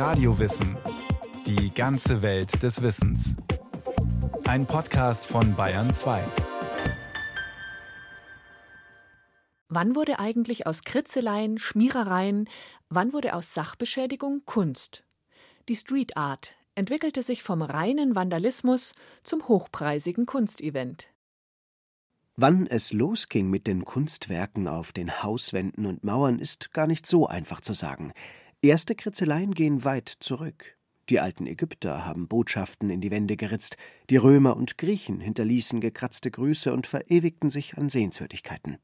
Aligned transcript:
Radiowissen. 0.00 0.78
Die 1.46 1.74
ganze 1.74 2.22
Welt 2.22 2.62
des 2.62 2.80
Wissens. 2.80 3.36
Ein 4.44 4.64
Podcast 4.64 5.26
von 5.26 5.54
Bayern 5.54 5.92
2. 5.92 6.24
Wann 9.68 9.94
wurde 9.94 10.18
eigentlich 10.18 10.66
aus 10.66 10.84
Kritzeleien, 10.84 11.58
Schmierereien, 11.58 12.48
wann 12.88 13.12
wurde 13.12 13.34
aus 13.34 13.52
Sachbeschädigung 13.52 14.40
Kunst? 14.46 15.04
Die 15.68 15.76
Street 15.76 16.16
Art 16.16 16.54
entwickelte 16.74 17.22
sich 17.22 17.42
vom 17.42 17.60
reinen 17.60 18.14
Vandalismus 18.14 18.94
zum 19.22 19.48
hochpreisigen 19.48 20.24
Kunstevent. 20.24 21.08
Wann 22.36 22.66
es 22.66 22.94
losging 22.94 23.50
mit 23.50 23.66
den 23.66 23.84
Kunstwerken 23.84 24.66
auf 24.66 24.92
den 24.92 25.22
Hauswänden 25.22 25.84
und 25.84 26.04
Mauern, 26.04 26.38
ist 26.38 26.72
gar 26.72 26.86
nicht 26.86 27.06
so 27.06 27.26
einfach 27.26 27.60
zu 27.60 27.74
sagen. 27.74 28.14
Erste 28.62 28.94
Kritzeleien 28.94 29.54
gehen 29.54 29.84
weit 29.84 30.12
zurück. 30.20 30.76
Die 31.08 31.18
alten 31.18 31.46
Ägypter 31.46 32.04
haben 32.04 32.28
Botschaften 32.28 32.90
in 32.90 33.00
die 33.00 33.10
Wände 33.10 33.38
geritzt, 33.38 33.78
die 34.10 34.18
Römer 34.18 34.54
und 34.54 34.76
Griechen 34.76 35.18
hinterließen 35.18 35.80
gekratzte 35.80 36.30
Grüße 36.30 36.70
und 36.70 36.86
verewigten 36.86 37.48
sich 37.48 37.78
an 37.78 37.88
Sehenswürdigkeiten. 37.88 38.76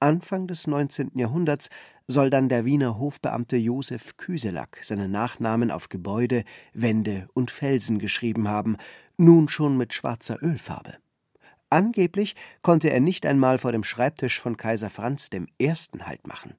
Anfang 0.00 0.46
des 0.46 0.66
19. 0.66 1.10
Jahrhunderts 1.16 1.68
soll 2.06 2.30
dann 2.30 2.48
der 2.48 2.64
Wiener 2.64 2.98
Hofbeamte 2.98 3.58
Josef 3.58 4.16
Küselack 4.16 4.80
seinen 4.82 5.10
Nachnamen 5.10 5.70
auf 5.70 5.90
Gebäude, 5.90 6.44
Wände 6.72 7.28
und 7.34 7.50
Felsen 7.50 7.98
geschrieben 7.98 8.48
haben, 8.48 8.78
nun 9.18 9.50
schon 9.50 9.76
mit 9.76 9.92
schwarzer 9.92 10.42
Ölfarbe. 10.42 10.94
Angeblich 11.68 12.36
konnte 12.62 12.88
er 12.88 13.00
nicht 13.00 13.26
einmal 13.26 13.58
vor 13.58 13.72
dem 13.72 13.84
Schreibtisch 13.84 14.40
von 14.40 14.56
Kaiser 14.56 14.88
Franz 14.88 15.28
I. 15.34 15.74
Halt 16.00 16.26
machen. 16.26 16.54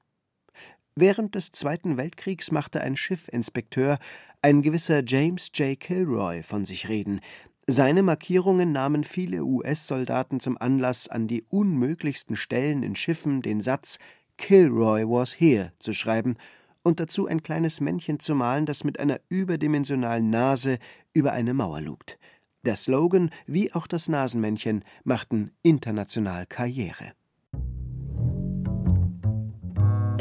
Während 0.94 1.34
des 1.34 1.52
Zweiten 1.52 1.96
Weltkriegs 1.96 2.50
machte 2.50 2.82
ein 2.82 2.96
Schiffinspekteur, 2.96 3.98
ein 4.42 4.60
gewisser 4.60 5.02
James 5.06 5.50
J. 5.54 5.80
Kilroy, 5.80 6.42
von 6.42 6.66
sich 6.66 6.88
reden. 6.90 7.20
Seine 7.66 8.02
Markierungen 8.02 8.72
nahmen 8.72 9.02
viele 9.02 9.42
US-Soldaten 9.42 10.38
zum 10.38 10.58
Anlass, 10.58 11.08
an 11.08 11.28
die 11.28 11.44
unmöglichsten 11.48 12.36
Stellen 12.36 12.82
in 12.82 12.94
Schiffen 12.94 13.40
den 13.40 13.62
Satz 13.62 13.98
Kilroy 14.36 15.04
was 15.04 15.32
here 15.40 15.72
zu 15.78 15.94
schreiben 15.94 16.36
und 16.82 17.00
dazu 17.00 17.26
ein 17.26 17.42
kleines 17.42 17.80
Männchen 17.80 18.18
zu 18.18 18.34
malen, 18.34 18.66
das 18.66 18.84
mit 18.84 19.00
einer 19.00 19.20
überdimensionalen 19.28 20.28
Nase 20.28 20.78
über 21.14 21.32
eine 21.32 21.54
Mauer 21.54 21.80
lugt. 21.80 22.18
Der 22.64 22.76
Slogan 22.76 23.30
wie 23.46 23.72
auch 23.72 23.86
das 23.86 24.08
Nasenmännchen 24.08 24.84
machten 25.04 25.52
international 25.62 26.46
Karriere. 26.46 27.12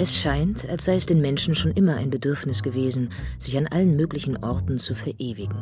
Es 0.02 0.18
scheint, 0.18 0.68
als 0.68 0.86
sei 0.86 0.96
es 0.96 1.06
den 1.06 1.22
Menschen 1.22 1.54
schon 1.54 1.74
immer 1.74 1.96
ein 1.96 2.10
Bedürfnis 2.10 2.64
gewesen, 2.64 3.10
sich 3.38 3.56
an 3.56 3.68
allen 3.68 3.96
möglichen 3.96 4.36
Orten 4.44 4.80
zu 4.80 4.96
verewigen. 4.96 5.62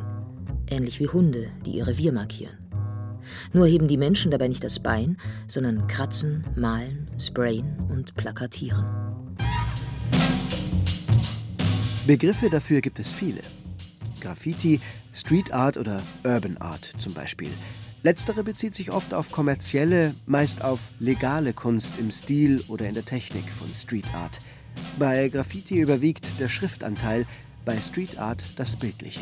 Ähnlich 0.70 1.02
wie 1.02 1.09
Hunde, 1.09 1.48
die 1.66 1.72
ihr 1.72 1.86
Revier 1.86 2.14
markieren. 2.14 2.58
Nur 3.52 3.68
heben 3.68 3.90
die 3.90 3.98
Menschen 3.98 4.31
dabei 4.31 4.48
nicht 4.48 4.64
das 4.64 4.80
Bein, 4.80 5.18
sondern 5.46 5.88
kratzen, 5.88 6.46
malen, 6.56 7.09
sprayen 7.20 7.76
und 7.90 8.16
plakatieren. 8.16 8.86
Begriffe 12.08 12.50
dafür 12.50 12.80
gibt 12.80 13.00
es 13.00 13.12
viele. 13.12 13.42
Graffiti, 14.22 14.80
Street 15.12 15.52
Art 15.52 15.76
oder 15.76 16.02
Urban 16.24 16.56
Art 16.59 16.94
zum 16.98 17.14
Beispiel. 17.14 17.52
Letztere 18.02 18.44
bezieht 18.44 18.75
sich 18.75 18.92
oft 18.92 19.14
auf 19.14 19.30
kommerzielle, 19.30 20.16
meist 20.25 20.64
auf 20.64 20.92
legale 21.00 21.52
Kunst 21.52 21.95
im 22.00 22.11
Stil 22.11 22.64
oder 22.69 22.88
in 22.88 22.94
der 22.94 23.03
Technik 23.03 23.50
von 23.50 23.73
Street 23.73 24.14
Art. 24.14 24.39
Bei 24.97 25.28
Graffiti 25.28 25.80
überwiegt 25.80 26.39
der 26.39 26.47
Schriftanteil, 26.47 27.25
bei 27.66 27.81
Street 27.81 28.17
Art 28.17 28.41
das 28.56 28.78
Bildliche. 28.78 29.19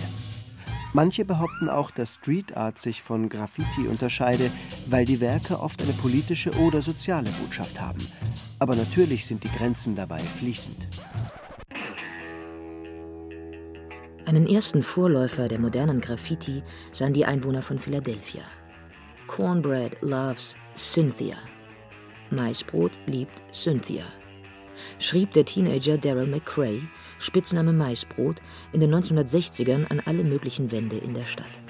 Manche 0.94 1.26
behaupten 1.26 1.70
auch, 1.70 1.90
dass 1.90 2.16
Street 2.16 2.56
Art 2.56 2.78
sich 2.78 3.02
von 3.02 3.30
Graffiti 3.30 3.88
unterscheide, 3.88 4.52
weil 4.86 5.06
die 5.06 5.22
Werke 5.22 5.60
oft 5.60 5.82
eine 5.82 5.94
politische 5.94 6.52
oder 6.60 6.84
soziale 6.84 7.32
Botschaft 7.42 7.82
haben. 7.82 8.06
Aber 8.60 8.76
natürlich 8.76 9.26
sind 9.26 9.44
die 9.44 9.52
Grenzen 9.52 9.96
dabei 9.96 10.20
fließend. 10.20 10.88
Einen 14.26 14.46
ersten 14.46 14.84
Vorläufer 14.84 15.48
der 15.48 15.58
modernen 15.58 16.00
Graffiti 16.00 16.62
sahen 16.92 17.14
die 17.14 17.26
Einwohner 17.26 17.64
von 17.64 17.80
Philadelphia. 17.80 18.44
Cornbread 19.28 19.98
loves 20.02 20.56
Cynthia. 20.76 21.38
Maisbrot 22.32 22.94
liebt 23.08 23.44
Cynthia. 23.54 24.06
Schrieb 25.00 25.34
der 25.34 25.44
Teenager 25.44 25.98
Daryl 25.98 26.28
McCray, 26.28 26.82
Spitzname 27.20 27.74
Maisbrot, 27.74 28.42
in 28.72 28.80
den 28.80 28.96
1960ern 28.96 29.86
an 29.90 30.02
alle 30.06 30.24
möglichen 30.24 30.72
Wände 30.72 30.98
in 30.98 31.14
der 31.14 31.26
Stadt. 31.26 31.62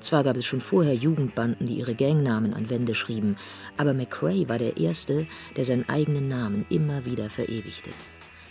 Zwar 0.00 0.24
gab 0.24 0.36
es 0.36 0.46
schon 0.46 0.60
vorher 0.60 0.94
Jugendbanden, 0.94 1.66
die 1.66 1.74
ihre 1.74 1.94
Gangnamen 1.94 2.54
an 2.54 2.70
Wände 2.70 2.94
schrieben, 2.94 3.36
aber 3.76 3.94
McCray 3.94 4.48
war 4.48 4.58
der 4.58 4.76
Erste, 4.76 5.26
der 5.56 5.64
seinen 5.64 5.88
eigenen 5.88 6.28
Namen 6.28 6.64
immer 6.70 7.04
wieder 7.04 7.28
verewigte. 7.28 7.90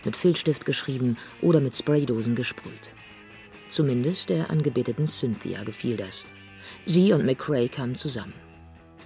Mit 0.06 0.16
Filzstift 0.16 0.66
geschrieben 0.66 1.18
oder 1.42 1.60
mit 1.60 1.76
Spraydosen 1.76 2.36
gesprüht. 2.36 2.92
Zumindest 3.68 4.30
der 4.30 4.50
angebeteten 4.50 5.08
Cynthia 5.08 5.64
gefiel 5.64 5.98
das. 5.98 6.26
Sie 6.86 7.14
und 7.14 7.26
McRae 7.26 7.68
kamen 7.68 7.96
zusammen. 7.96 8.34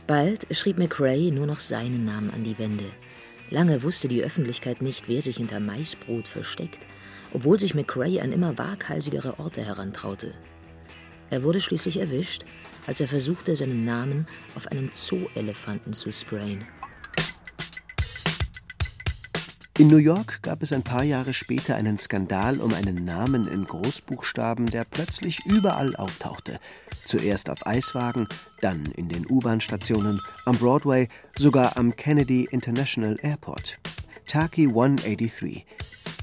Bald 0.07 0.45
schrieb 0.55 0.77
McRae 0.77 1.31
nur 1.31 1.47
noch 1.47 1.59
seinen 1.59 2.05
Namen 2.05 2.31
an 2.31 2.43
die 2.43 2.57
Wände. 2.59 2.85
Lange 3.49 3.83
wusste 3.83 4.07
die 4.07 4.23
Öffentlichkeit 4.23 4.81
nicht, 4.81 5.07
wer 5.07 5.21
sich 5.21 5.37
hinter 5.37 5.59
Maisbrot 5.59 6.27
versteckt, 6.27 6.85
obwohl 7.33 7.59
sich 7.59 7.75
McRae 7.75 8.19
an 8.21 8.31
immer 8.31 8.57
waghalsigere 8.57 9.39
Orte 9.39 9.63
herantraute. 9.63 10.33
Er 11.29 11.43
wurde 11.43 11.59
schließlich 11.59 11.97
erwischt, 11.97 12.45
als 12.87 13.01
er 13.01 13.07
versuchte, 13.07 13.55
seinen 13.55 13.83
Namen 13.83 14.27
auf 14.55 14.67
einen 14.67 14.89
Zoo-Elefanten 14.91 15.93
zu 15.93 16.11
sprayen. 16.11 16.65
In 19.77 19.89
New 19.89 19.97
York 19.97 20.41
gab 20.41 20.63
es 20.63 20.71
ein 20.71 20.83
paar 20.83 21.03
Jahre 21.03 21.33
später 21.33 21.75
einen 21.75 21.97
Skandal 21.97 22.61
um 22.61 22.73
einen 22.73 23.03
Namen 23.03 23.45
in 23.45 23.65
Großbuchstaben, 23.65 24.67
der 24.67 24.85
plötzlich 24.85 25.45
überall 25.45 25.97
auftauchte. 25.97 26.61
Zuerst 27.05 27.49
auf 27.49 27.67
Eiswagen, 27.67 28.29
dann 28.61 28.85
in 28.85 29.09
den 29.09 29.25
U-Bahn-Stationen, 29.29 30.21
am 30.45 30.57
Broadway, 30.57 31.09
sogar 31.37 31.75
am 31.75 31.93
Kennedy 31.93 32.47
International 32.49 33.17
Airport. 33.21 33.77
Taki 34.25 34.69
183. 34.69 35.65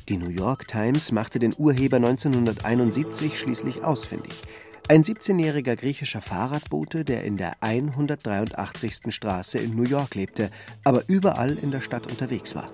Die 0.09 0.17
New 0.17 0.31
York 0.31 0.67
Times 0.67 1.13
machte 1.13 1.39
den 1.39 1.53
Urheber 1.55 1.99
1971 1.99 3.39
schließlich 3.39 3.85
ausfindig. 3.85 4.33
Ein 4.89 5.05
17-jähriger 5.05 5.77
griechischer 5.77 6.23
Fahrradbote, 6.23 7.05
der 7.05 7.25
in 7.25 7.37
der 7.37 7.63
183. 7.63 9.15
Straße 9.15 9.59
in 9.59 9.77
New 9.77 9.85
York 9.85 10.15
lebte, 10.15 10.51
aber 10.85 11.05
überall 11.07 11.59
in 11.59 11.71
der 11.71 11.83
Stadt 11.83 12.07
unterwegs 12.07 12.55
war. 12.55 12.73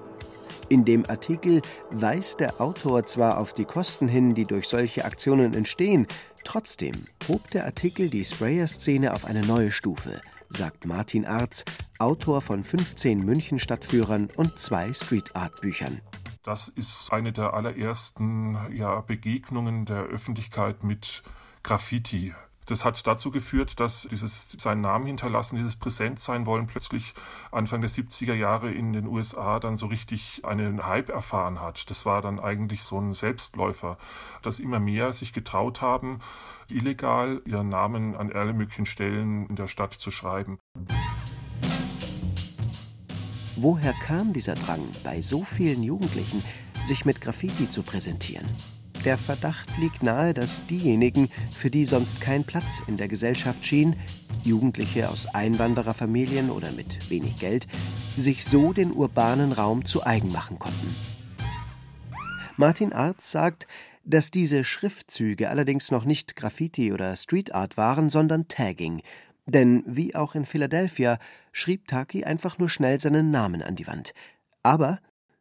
In 0.70 0.84
dem 0.84 1.08
Artikel 1.08 1.62
weist 1.90 2.40
der 2.40 2.60
Autor 2.60 3.06
zwar 3.06 3.38
auf 3.38 3.54
die 3.54 3.64
Kosten 3.64 4.06
hin, 4.06 4.34
die 4.34 4.44
durch 4.44 4.68
solche 4.68 5.06
Aktionen 5.06 5.54
entstehen, 5.54 6.06
trotzdem 6.44 7.06
hob 7.26 7.50
der 7.50 7.64
Artikel 7.64 8.10
die 8.10 8.24
Sprayer-Szene 8.24 9.14
auf 9.14 9.24
eine 9.24 9.40
neue 9.40 9.70
Stufe, 9.70 10.20
sagt 10.50 10.84
Martin 10.84 11.24
Arz, 11.24 11.64
Autor 11.98 12.42
von 12.42 12.64
15 12.64 13.24
München-Stadtführern 13.24 14.28
und 14.36 14.58
zwei 14.58 14.92
Street-Art-Büchern. 14.92 16.02
Das 16.42 16.68
ist 16.68 17.12
eine 17.14 17.32
der 17.32 17.54
allerersten 17.54 18.58
ja, 18.72 19.00
Begegnungen 19.00 19.86
der 19.86 20.02
Öffentlichkeit 20.02 20.84
mit 20.84 21.22
Graffiti. 21.62 22.34
Das 22.68 22.84
hat 22.84 23.06
dazu 23.06 23.30
geführt, 23.30 23.80
dass 23.80 24.06
dieses 24.10 24.50
seinen 24.58 24.82
Namen 24.82 25.06
hinterlassen, 25.06 25.56
dieses 25.56 25.74
Präsent 25.74 26.20
sein 26.20 26.44
wollen, 26.44 26.66
plötzlich 26.66 27.14
Anfang 27.50 27.80
der 27.80 27.88
70er 27.88 28.34
Jahre 28.34 28.70
in 28.70 28.92
den 28.92 29.06
USA 29.06 29.58
dann 29.58 29.78
so 29.78 29.86
richtig 29.86 30.44
einen 30.44 30.84
Hype 30.84 31.08
erfahren 31.08 31.62
hat. 31.62 31.88
Das 31.88 32.04
war 32.04 32.20
dann 32.20 32.38
eigentlich 32.38 32.82
so 32.82 33.00
ein 33.00 33.14
Selbstläufer, 33.14 33.96
dass 34.42 34.58
immer 34.58 34.80
mehr 34.80 35.14
sich 35.14 35.32
getraut 35.32 35.80
haben, 35.80 36.20
illegal 36.68 37.40
ihren 37.46 37.70
Namen 37.70 38.14
an 38.14 38.30
alle 38.30 38.54
Stellen 38.84 39.46
in 39.46 39.56
der 39.56 39.66
Stadt 39.66 39.94
zu 39.94 40.10
schreiben. 40.10 40.58
Woher 43.56 43.94
kam 43.94 44.34
dieser 44.34 44.56
Drang 44.56 44.86
bei 45.02 45.22
so 45.22 45.42
vielen 45.42 45.82
Jugendlichen, 45.82 46.44
sich 46.84 47.06
mit 47.06 47.22
Graffiti 47.22 47.70
zu 47.70 47.82
präsentieren? 47.82 48.46
Der 49.04 49.16
Verdacht 49.16 49.68
liegt 49.78 50.02
nahe, 50.02 50.34
dass 50.34 50.66
diejenigen, 50.66 51.30
für 51.54 51.70
die 51.70 51.84
sonst 51.84 52.20
kein 52.20 52.44
Platz 52.44 52.82
in 52.86 52.96
der 52.96 53.08
Gesellschaft 53.08 53.64
schien, 53.64 53.96
Jugendliche 54.42 55.08
aus 55.08 55.26
Einwandererfamilien 55.26 56.50
oder 56.50 56.72
mit 56.72 57.08
wenig 57.08 57.38
Geld, 57.38 57.66
sich 58.16 58.44
so 58.44 58.72
den 58.72 58.92
urbanen 58.92 59.52
Raum 59.52 59.84
zu 59.84 60.04
eigen 60.04 60.32
machen 60.32 60.58
konnten. 60.58 60.94
Martin 62.56 62.92
Arz 62.92 63.30
sagt, 63.30 63.68
dass 64.04 64.30
diese 64.30 64.64
Schriftzüge 64.64 65.48
allerdings 65.48 65.90
noch 65.90 66.04
nicht 66.04 66.34
Graffiti 66.34 66.92
oder 66.92 67.14
Street 67.14 67.54
Art 67.54 67.76
waren, 67.76 68.10
sondern 68.10 68.48
Tagging. 68.48 69.02
Denn 69.46 69.84
wie 69.86 70.14
auch 70.14 70.34
in 70.34 70.44
Philadelphia 70.44 71.18
schrieb 71.52 71.86
Taki 71.86 72.24
einfach 72.24 72.58
nur 72.58 72.68
schnell 72.68 72.98
seinen 73.00 73.30
Namen 73.30 73.62
an 73.62 73.76
die 73.76 73.86
Wand. 73.86 74.12
Aber 74.62 74.98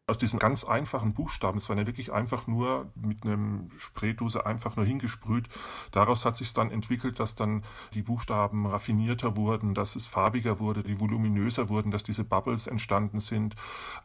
aus 0.07 0.17
diesen 0.17 0.39
ganz 0.39 0.63
einfachen 0.63 1.13
Buchstaben, 1.13 1.59
das 1.59 1.67
waren 1.67 1.77
ja 1.77 1.85
wirklich 1.85 2.13
einfach 2.13 2.47
nur 2.47 2.89
mit 2.95 3.25
einem 3.25 3.69
Spraydose 3.77 4.45
einfach 4.45 4.77
nur 4.77 4.85
hingesprüht, 4.85 5.49
daraus 5.91 6.23
hat 6.23 6.35
sich 6.37 6.53
dann 6.53 6.71
entwickelt, 6.71 7.19
dass 7.19 7.35
dann 7.35 7.63
die 7.93 8.03
Buchstaben 8.03 8.65
raffinierter 8.65 9.35
wurden, 9.35 9.73
dass 9.73 9.97
es 9.97 10.07
farbiger 10.07 10.59
wurde, 10.59 10.81
die 10.81 10.99
voluminöser 11.01 11.67
wurden, 11.67 11.91
dass 11.91 12.03
diese 12.03 12.23
Bubbles 12.23 12.67
entstanden 12.67 13.19
sind. 13.19 13.55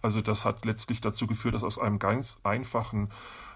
Also 0.03 0.21
das 0.21 0.45
hat 0.45 0.65
letztlich 0.65 1.01
dazu 1.01 1.29
geführt, 1.29 1.55
dass 1.55 1.63
aus 1.63 1.79
einem 1.79 2.01
ganz 2.01 2.41
einfachen 2.43 3.09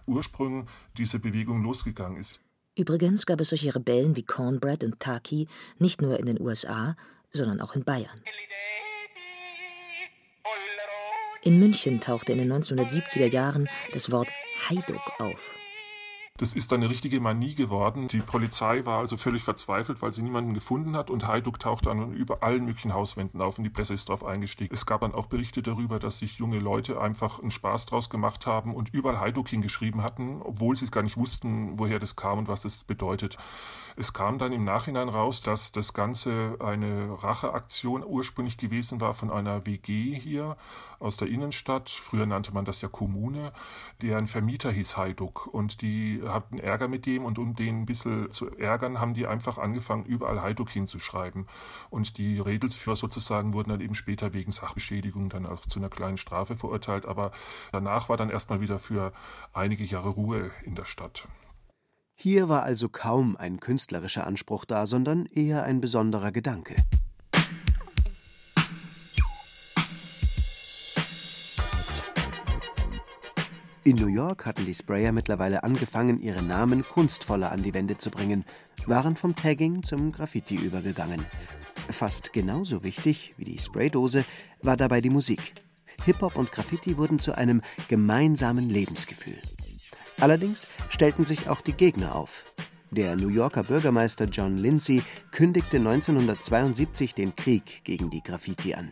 Ursprung 0.06 0.68
diese 0.96 1.18
Bewegung 1.18 1.64
losgegangen 1.64 2.16
ist. 2.16 2.40
Übrigens 2.78 3.26
gab 3.26 3.40
es 3.40 3.48
solche 3.48 3.74
Rebellen 3.74 4.14
wie 4.14 4.22
Cornbread 4.22 4.84
und 4.84 5.00
Taki 5.00 5.48
nicht 5.78 6.00
nur 6.00 6.20
in 6.20 6.26
den 6.26 6.40
USA, 6.40 6.94
sondern 7.32 7.60
auch 7.60 7.74
in 7.74 7.82
Bayern. 7.82 8.22
In 11.46 11.60
München 11.60 12.00
tauchte 12.00 12.32
in 12.32 12.38
den 12.38 12.52
1970er 12.52 13.32
Jahren 13.32 13.68
das 13.92 14.10
Wort 14.10 14.28
Haiduk 14.68 15.20
auf. 15.20 15.52
Das 16.38 16.52
ist 16.52 16.72
eine 16.72 16.90
richtige 16.90 17.18
Manie 17.18 17.54
geworden. 17.54 18.08
Die 18.08 18.20
Polizei 18.20 18.84
war 18.84 18.98
also 18.98 19.16
völlig 19.16 19.42
verzweifelt, 19.42 20.02
weil 20.02 20.12
sie 20.12 20.22
niemanden 20.22 20.52
gefunden 20.52 20.94
hat 20.94 21.08
und 21.10 21.26
Haiduk 21.26 21.58
tauchte 21.58 21.88
dann 21.88 22.12
über 22.12 22.42
allen 22.42 22.66
möglichen 22.66 22.92
Hauswänden 22.92 23.40
auf 23.40 23.56
und 23.56 23.64
die 23.64 23.70
Presse 23.70 23.94
ist 23.94 24.10
darauf 24.10 24.22
eingestiegen. 24.22 24.74
Es 24.74 24.84
gab 24.84 25.00
dann 25.00 25.14
auch 25.14 25.26
Berichte 25.26 25.62
darüber, 25.62 25.98
dass 25.98 26.18
sich 26.18 26.38
junge 26.38 26.58
Leute 26.58 27.00
einfach 27.00 27.40
einen 27.40 27.50
Spaß 27.50 27.86
draus 27.86 28.10
gemacht 28.10 28.46
haben 28.46 28.74
und 28.74 28.92
überall 28.92 29.18
Haiduk 29.18 29.48
hingeschrieben 29.48 30.02
hatten, 30.02 30.42
obwohl 30.42 30.76
sie 30.76 30.90
gar 30.90 31.02
nicht 31.02 31.16
wussten, 31.16 31.78
woher 31.78 31.98
das 31.98 32.16
kam 32.16 32.38
und 32.38 32.48
was 32.48 32.60
das 32.60 32.84
bedeutet. 32.84 33.38
Es 33.98 34.12
kam 34.12 34.38
dann 34.38 34.52
im 34.52 34.62
Nachhinein 34.62 35.08
raus, 35.08 35.40
dass 35.40 35.72
das 35.72 35.94
Ganze 35.94 36.58
eine 36.60 37.16
Racheaktion 37.22 38.04
ursprünglich 38.04 38.58
gewesen 38.58 39.00
war 39.00 39.14
von 39.14 39.30
einer 39.30 39.64
WG 39.64 40.14
hier 40.14 40.58
aus 40.98 41.16
der 41.16 41.28
Innenstadt. 41.28 41.88
Früher 41.88 42.26
nannte 42.26 42.52
man 42.52 42.66
das 42.66 42.82
ja 42.82 42.88
Kommune. 42.88 43.52
Deren 44.02 44.26
Vermieter 44.26 44.70
hieß 44.70 44.98
Haiduk 44.98 45.46
und 45.46 45.80
die 45.80 46.20
hatten 46.32 46.58
Ärger 46.58 46.88
mit 46.88 47.06
dem 47.06 47.24
und 47.24 47.38
um 47.38 47.54
den 47.54 47.82
ein 47.82 47.86
bisschen 47.86 48.30
zu 48.30 48.50
ärgern, 48.50 49.00
haben 49.00 49.14
die 49.14 49.26
einfach 49.26 49.58
angefangen, 49.58 50.04
überall 50.04 50.42
Haiduk 50.42 50.70
hinzuschreiben. 50.70 51.46
Und 51.90 52.18
die 52.18 52.38
Redelsführer 52.38 52.96
sozusagen 52.96 53.52
wurden 53.52 53.70
dann 53.70 53.80
eben 53.80 53.94
später 53.94 54.34
wegen 54.34 54.52
Sachbeschädigung 54.52 55.28
dann 55.28 55.46
auch 55.46 55.60
zu 55.60 55.78
einer 55.78 55.88
kleinen 55.88 56.16
Strafe 56.16 56.56
verurteilt. 56.56 57.06
Aber 57.06 57.32
danach 57.72 58.08
war 58.08 58.16
dann 58.16 58.30
erstmal 58.30 58.60
wieder 58.60 58.78
für 58.78 59.12
einige 59.52 59.84
Jahre 59.84 60.10
Ruhe 60.10 60.50
in 60.64 60.74
der 60.74 60.84
Stadt. 60.84 61.28
Hier 62.18 62.48
war 62.48 62.62
also 62.62 62.88
kaum 62.88 63.36
ein 63.36 63.60
künstlerischer 63.60 64.26
Anspruch 64.26 64.64
da, 64.64 64.86
sondern 64.86 65.26
eher 65.26 65.64
ein 65.64 65.82
besonderer 65.82 66.32
Gedanke. 66.32 66.76
In 73.86 73.94
New 73.94 74.08
York 74.08 74.46
hatten 74.46 74.66
die 74.66 74.74
Sprayer 74.74 75.12
mittlerweile 75.12 75.62
angefangen, 75.62 76.20
ihre 76.20 76.42
Namen 76.42 76.82
kunstvoller 76.82 77.52
an 77.52 77.62
die 77.62 77.72
Wände 77.72 77.96
zu 77.96 78.10
bringen, 78.10 78.44
waren 78.84 79.14
vom 79.14 79.36
Tagging 79.36 79.84
zum 79.84 80.10
Graffiti 80.10 80.56
übergegangen. 80.56 81.24
Fast 81.88 82.32
genauso 82.32 82.82
wichtig 82.82 83.34
wie 83.36 83.44
die 83.44 83.60
Spraydose 83.60 84.24
war 84.60 84.76
dabei 84.76 85.00
die 85.00 85.08
Musik. 85.08 85.54
Hip-Hop 86.04 86.34
und 86.34 86.50
Graffiti 86.50 86.98
wurden 86.98 87.20
zu 87.20 87.38
einem 87.38 87.62
gemeinsamen 87.86 88.68
Lebensgefühl. 88.68 89.38
Allerdings 90.18 90.66
stellten 90.88 91.24
sich 91.24 91.48
auch 91.48 91.60
die 91.60 91.72
Gegner 91.72 92.16
auf. 92.16 92.42
Der 92.90 93.14
New 93.14 93.28
Yorker 93.28 93.62
Bürgermeister 93.62 94.24
John 94.24 94.56
Lindsay 94.56 95.04
kündigte 95.30 95.76
1972 95.76 97.14
den 97.14 97.36
Krieg 97.36 97.84
gegen 97.84 98.10
die 98.10 98.24
Graffiti 98.24 98.74
an. 98.74 98.90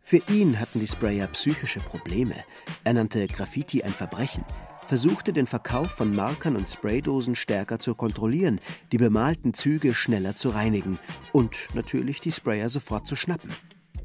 Für 0.00 0.20
ihn 0.28 0.58
hatten 0.60 0.80
die 0.80 0.86
Sprayer 0.86 1.26
psychische 1.28 1.80
Probleme. 1.80 2.34
Er 2.84 2.94
nannte 2.94 3.26
Graffiti 3.26 3.82
ein 3.82 3.92
Verbrechen, 3.92 4.44
versuchte 4.86 5.32
den 5.32 5.46
Verkauf 5.46 5.90
von 5.90 6.14
Markern 6.14 6.56
und 6.56 6.68
Spraydosen 6.68 7.34
stärker 7.34 7.78
zu 7.78 7.94
kontrollieren, 7.94 8.60
die 8.92 8.98
bemalten 8.98 9.54
Züge 9.54 9.94
schneller 9.94 10.36
zu 10.36 10.50
reinigen 10.50 10.98
und 11.32 11.68
natürlich 11.74 12.20
die 12.20 12.32
Sprayer 12.32 12.70
sofort 12.70 13.06
zu 13.06 13.16
schnappen. 13.16 13.50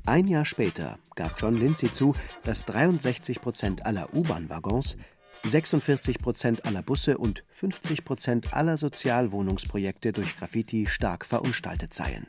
Ein 0.05 0.27
Jahr 0.27 0.45
später 0.45 0.97
gab 1.15 1.39
John 1.39 1.55
Lindsay 1.55 1.91
zu, 1.91 2.15
dass 2.43 2.65
63 2.65 3.39
Prozent 3.39 3.85
aller 3.85 4.13
U-Bahn-Waggons 4.13 4.97
46 5.43 6.19
Prozent 6.19 6.65
aller 6.65 6.83
Busse 6.83 7.17
und 7.17 7.43
50 7.49 8.03
Prozent 8.05 8.53
aller 8.53 8.77
Sozialwohnungsprojekte 8.77 10.11
durch 10.11 10.37
Graffiti 10.37 10.85
stark 10.85 11.25
verunstaltet 11.25 11.93
seien. 11.93 12.27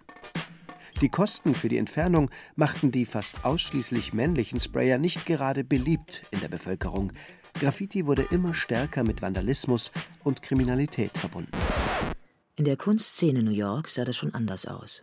Die 1.02 1.08
Kosten 1.08 1.52
für 1.52 1.68
die 1.68 1.78
Entfernung 1.78 2.30
machten 2.54 2.92
die 2.92 3.04
fast 3.06 3.44
ausschließlich 3.44 4.12
männlichen 4.12 4.60
Sprayer 4.60 4.98
nicht 4.98 5.26
gerade 5.26 5.64
beliebt 5.64 6.22
in 6.30 6.38
der 6.38 6.46
Bevölkerung. 6.46 7.12
Graffiti 7.54 8.06
wurde 8.06 8.22
immer 8.30 8.54
stärker 8.54 9.02
mit 9.02 9.20
Vandalismus 9.20 9.90
und 10.22 10.42
Kriminalität 10.42 11.18
verbunden. 11.18 11.50
In 12.54 12.64
der 12.64 12.76
Kunstszene 12.76 13.42
New 13.42 13.50
York 13.50 13.88
sah 13.88 14.04
das 14.04 14.16
schon 14.16 14.32
anders 14.32 14.64
aus. 14.64 15.02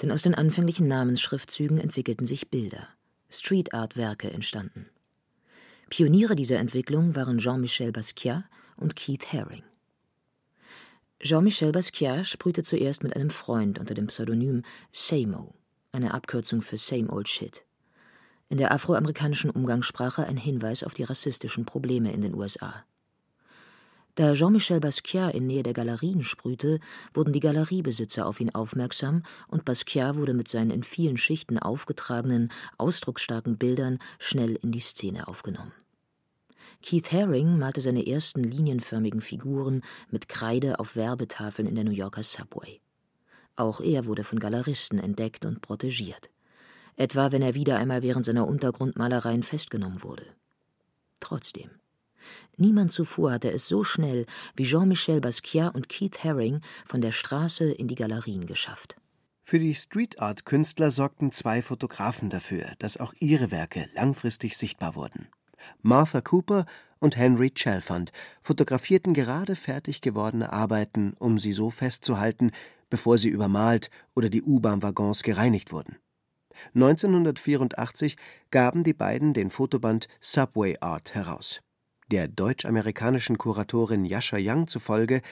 Denn 0.00 0.10
aus 0.10 0.22
den 0.22 0.34
anfänglichen 0.34 0.88
Namensschriftzügen 0.88 1.76
entwickelten 1.76 2.26
sich 2.26 2.48
Bilder. 2.48 2.88
Street 3.28 3.74
Art 3.74 3.98
Werke 3.98 4.30
entstanden. 4.30 4.86
Pioniere 5.90 6.36
dieser 6.36 6.58
Entwicklung 6.58 7.14
waren 7.14 7.36
Jean-Michel 7.36 7.92
Basquiat 7.92 8.44
und 8.76 8.96
Keith 8.96 9.30
Haring. 9.30 9.62
Jean-Michel 11.22 11.70
Basquiat 11.70 12.26
sprühte 12.26 12.64
zuerst 12.64 13.04
mit 13.04 13.14
einem 13.14 13.30
Freund 13.30 13.78
unter 13.78 13.94
dem 13.94 14.08
Pseudonym 14.08 14.62
Samo, 14.90 15.54
eine 15.92 16.14
Abkürzung 16.14 16.62
für 16.62 16.76
Same 16.76 17.08
Old 17.10 17.28
Shit. 17.28 17.64
In 18.48 18.58
der 18.58 18.72
afroamerikanischen 18.72 19.48
Umgangssprache 19.48 20.26
ein 20.26 20.36
Hinweis 20.36 20.82
auf 20.82 20.94
die 20.94 21.04
rassistischen 21.04 21.64
Probleme 21.64 22.12
in 22.12 22.22
den 22.22 22.34
USA. 22.34 22.84
Da 24.16 24.34
Jean-Michel 24.34 24.80
Basquiat 24.80 25.32
in 25.36 25.46
Nähe 25.46 25.62
der 25.62 25.74
Galerien 25.74 26.24
sprühte, 26.24 26.80
wurden 27.14 27.32
die 27.32 27.40
Galeriebesitzer 27.40 28.26
auf 28.26 28.40
ihn 28.40 28.52
aufmerksam 28.52 29.22
und 29.46 29.64
Basquiat 29.64 30.16
wurde 30.16 30.34
mit 30.34 30.48
seinen 30.48 30.72
in 30.72 30.82
vielen 30.82 31.18
Schichten 31.18 31.56
aufgetragenen, 31.56 32.50
ausdrucksstarken 32.78 33.58
Bildern 33.58 34.00
schnell 34.18 34.56
in 34.56 34.72
die 34.72 34.80
Szene 34.80 35.28
aufgenommen. 35.28 35.72
Keith 36.82 37.12
Haring 37.12 37.58
malte 37.58 37.80
seine 37.80 38.06
ersten 38.06 38.42
linienförmigen 38.42 39.20
Figuren 39.20 39.82
mit 40.10 40.28
Kreide 40.28 40.80
auf 40.80 40.96
Werbetafeln 40.96 41.68
in 41.68 41.76
der 41.76 41.84
New 41.84 41.92
Yorker 41.92 42.22
Subway. 42.22 42.80
Auch 43.56 43.80
er 43.80 44.06
wurde 44.06 44.24
von 44.24 44.38
Galeristen 44.38 44.98
entdeckt 44.98 45.44
und 45.44 45.60
protegiert. 45.60 46.30
Etwa 46.96 47.32
wenn 47.32 47.42
er 47.42 47.54
wieder 47.54 47.76
einmal 47.76 48.02
während 48.02 48.24
seiner 48.24 48.46
Untergrundmalereien 48.46 49.42
festgenommen 49.42 50.02
wurde. 50.02 50.26
Trotzdem. 51.20 51.70
Niemand 52.56 52.92
zuvor 52.92 53.32
hatte 53.32 53.50
es 53.50 53.66
so 53.66 53.84
schnell 53.84 54.26
wie 54.56 54.64
Jean-Michel 54.64 55.20
Basquiat 55.20 55.74
und 55.74 55.88
Keith 55.88 56.22
Haring 56.22 56.60
von 56.84 57.00
der 57.00 57.12
Straße 57.12 57.70
in 57.70 57.88
die 57.88 57.94
Galerien 57.94 58.46
geschafft. 58.46 58.96
Für 59.42 59.58
die 59.58 59.74
Street 59.74 60.20
Art 60.20 60.44
Künstler 60.44 60.90
sorgten 60.90 61.32
zwei 61.32 61.62
Fotografen 61.62 62.30
dafür, 62.30 62.74
dass 62.78 62.96
auch 62.96 63.12
ihre 63.18 63.50
Werke 63.50 63.88
langfristig 63.94 64.56
sichtbar 64.56 64.94
wurden. 64.94 65.28
Martha 65.82 66.20
Cooper 66.20 66.66
und 67.02 67.16
Henry 67.16 67.50
Chalfant 67.54 68.12
fotografierten 68.42 69.12
gerade 69.12 69.56
fertig 69.56 70.00
gewordene 70.00 70.52
Arbeiten, 70.52 71.14
um 71.18 71.38
sie 71.38 71.52
so 71.52 71.70
festzuhalten, 71.70 72.52
bevor 72.88 73.18
sie 73.18 73.28
übermalt 73.28 73.90
oder 74.14 74.28
die 74.28 74.42
U-Bahn-Waggons 74.42 75.22
gereinigt 75.22 75.72
wurden. 75.72 75.96
1984 76.74 78.16
gaben 78.50 78.84
die 78.84 78.94
beiden 78.94 79.32
den 79.32 79.50
Fotoband 79.50 80.06
Subway 80.20 80.76
Art 80.80 81.14
heraus. 81.14 81.60
Der 82.10 82.28
deutsch-amerikanischen 82.28 83.38
Kuratorin 83.38 84.04
Yasha 84.04 84.36
Young 84.38 84.66
zufolge 84.66 85.22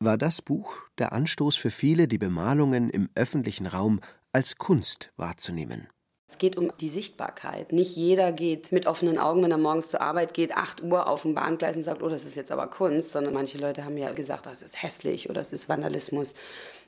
war 0.00 0.18
das 0.18 0.42
Buch 0.42 0.74
der 0.98 1.12
Anstoß 1.12 1.56
für 1.56 1.70
viele, 1.70 2.08
die 2.08 2.18
Bemalungen 2.18 2.90
im 2.90 3.08
öffentlichen 3.14 3.66
Raum 3.66 4.00
als 4.32 4.56
Kunst 4.56 5.12
wahrzunehmen 5.16 5.88
es 6.30 6.38
geht 6.38 6.56
um 6.56 6.70
die 6.80 6.88
Sichtbarkeit. 6.88 7.72
Nicht 7.72 7.96
jeder 7.96 8.30
geht 8.30 8.70
mit 8.70 8.86
offenen 8.86 9.18
Augen, 9.18 9.42
wenn 9.42 9.50
er 9.50 9.58
morgens 9.58 9.90
zur 9.90 10.00
Arbeit 10.00 10.32
geht, 10.32 10.56
8 10.56 10.80
Uhr 10.84 11.08
auf 11.08 11.22
dem 11.22 11.34
Bahngleis 11.34 11.74
und 11.74 11.82
sagt, 11.82 12.04
oh, 12.04 12.08
das 12.08 12.24
ist 12.24 12.36
jetzt 12.36 12.52
aber 12.52 12.68
Kunst, 12.68 13.10
sondern 13.10 13.34
manche 13.34 13.58
Leute 13.58 13.84
haben 13.84 13.96
ja 13.96 14.12
gesagt, 14.12 14.46
das 14.46 14.62
ist 14.62 14.80
hässlich 14.80 15.28
oder 15.28 15.40
das 15.40 15.52
ist 15.52 15.68
Vandalismus. 15.68 16.36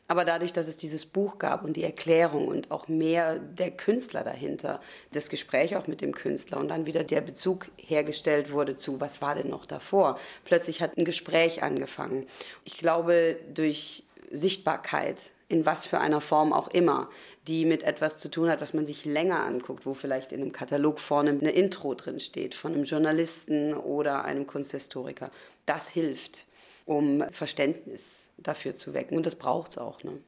Aber 0.07 0.25
dadurch, 0.25 0.53
dass 0.53 0.69
es 0.69 0.77
dieses 0.77 1.07
Buch 1.07 1.39
gab 1.39 1.65
und 1.65 1.77
die 1.77 1.83
Erklärung 1.83 2.47
und 2.47 2.71
auch 2.71 2.87
mehr 2.87 3.41
der 3.41 3.73
Künstler 3.73 4.23
dahinter, 4.23 4.81
das 5.13 5.29
Gespräch 5.29 5.75
auch 5.75 5.89
mit 5.89 6.03
dem 6.03 6.15
Künstler 6.15 6.59
und 6.59 6.69
dann 6.69 6.87
wieder 6.87 7.03
der 7.03 7.21
Bezug 7.21 7.67
hergestellt 7.77 8.53
wurde 8.53 8.77
zu, 8.77 9.01
was 9.01 9.23
war 9.23 9.35
denn 9.35 9.49
noch 9.49 9.67
davor? 9.67 10.21
Plötzlich 10.45 10.81
hat 10.81 10.97
ein 10.97 11.05
Gespräch 11.05 11.65
angefangen. 11.65 12.27
Ich 12.65 12.77
glaube, 12.77 13.37
durch 13.53 14.05
Sichtbarkeit 14.31 15.33
in 15.53 15.67
was 15.67 15.87
für 15.87 16.01
einer 16.01 16.23
Form 16.23 16.53
auch 16.55 16.69
immer, 16.69 17.11
die 17.47 17.67
mit 17.67 17.83
etwas 17.83 18.17
zu 18.17 18.31
tun 18.31 18.49
hat, 18.49 18.63
was 18.63 18.73
man 18.73 18.87
sich 18.87 19.05
länger 19.05 19.41
anguckt, 19.41 19.85
wo 19.85 19.93
vielleicht 19.93 20.33
in 20.33 20.41
einem 20.41 20.53
Katalog 20.53 20.99
vorne 20.99 21.31
eine 21.31 21.51
Intro 21.51 21.95
drin 21.95 22.21
steht 22.21 22.55
von 22.55 22.73
einem 22.73 22.85
Journalisten 22.85 23.75
oder 23.75 24.25
einem 24.25 24.47
Kunsthistoriker. 24.47 25.31
Das 25.67 25.91
hilft, 25.91 26.47
um 26.87 27.23
Verständnis 27.31 28.31
dafür 28.39 28.75
zu 28.75 28.95
wecken 28.95 29.17
und 29.17 29.27
das 29.27 29.35
braucht 29.35 29.73
es 29.73 29.79
auch. 29.79 30.03
Ne? 30.03 30.23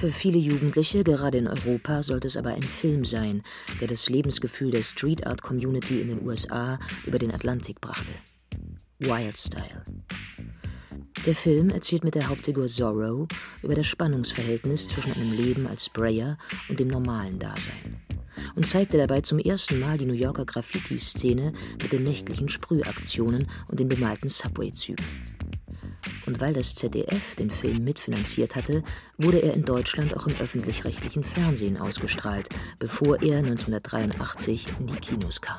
Für 0.00 0.08
viele 0.08 0.38
Jugendliche, 0.38 1.04
gerade 1.04 1.36
in 1.36 1.46
Europa, 1.46 2.02
sollte 2.02 2.26
es 2.26 2.38
aber 2.38 2.54
ein 2.54 2.62
Film 2.62 3.04
sein, 3.04 3.42
der 3.82 3.88
das 3.88 4.08
Lebensgefühl 4.08 4.70
der 4.70 4.82
Street 4.82 5.26
Art 5.26 5.42
Community 5.42 6.00
in 6.00 6.08
den 6.08 6.26
USA 6.26 6.78
über 7.04 7.18
den 7.18 7.30
Atlantik 7.30 7.82
brachte. 7.82 8.12
Wild 8.98 9.36
Style. 9.36 9.84
Der 11.26 11.34
Film 11.34 11.68
erzählt 11.68 12.02
mit 12.02 12.14
der 12.14 12.30
Hauptfigur 12.30 12.66
Zorro 12.66 13.28
über 13.62 13.74
das 13.74 13.88
Spannungsverhältnis 13.88 14.88
zwischen 14.88 15.12
einem 15.12 15.34
Leben 15.34 15.66
als 15.66 15.84
Sprayer 15.84 16.38
und 16.70 16.80
dem 16.80 16.88
normalen 16.88 17.38
Dasein 17.38 18.00
und 18.54 18.66
zeigte 18.66 18.96
dabei 18.96 19.20
zum 19.20 19.38
ersten 19.38 19.78
Mal 19.80 19.98
die 19.98 20.06
New 20.06 20.14
Yorker 20.14 20.46
Graffiti-Szene 20.46 21.52
mit 21.82 21.92
den 21.92 22.04
nächtlichen 22.04 22.48
Sprühaktionen 22.48 23.48
und 23.68 23.78
den 23.78 23.90
bemalten 23.90 24.30
Subway-Zügen. 24.30 25.04
Und 26.30 26.40
weil 26.40 26.52
das 26.52 26.76
ZDF 26.76 27.34
den 27.34 27.50
Film 27.50 27.82
mitfinanziert 27.82 28.54
hatte, 28.54 28.84
wurde 29.18 29.42
er 29.42 29.52
in 29.52 29.64
Deutschland 29.64 30.16
auch 30.16 30.28
im 30.28 30.36
öffentlich-rechtlichen 30.36 31.24
Fernsehen 31.24 31.76
ausgestrahlt, 31.76 32.48
bevor 32.78 33.20
er 33.20 33.38
1983 33.38 34.68
in 34.78 34.86
die 34.86 34.94
Kinos 34.94 35.40
kam. 35.40 35.58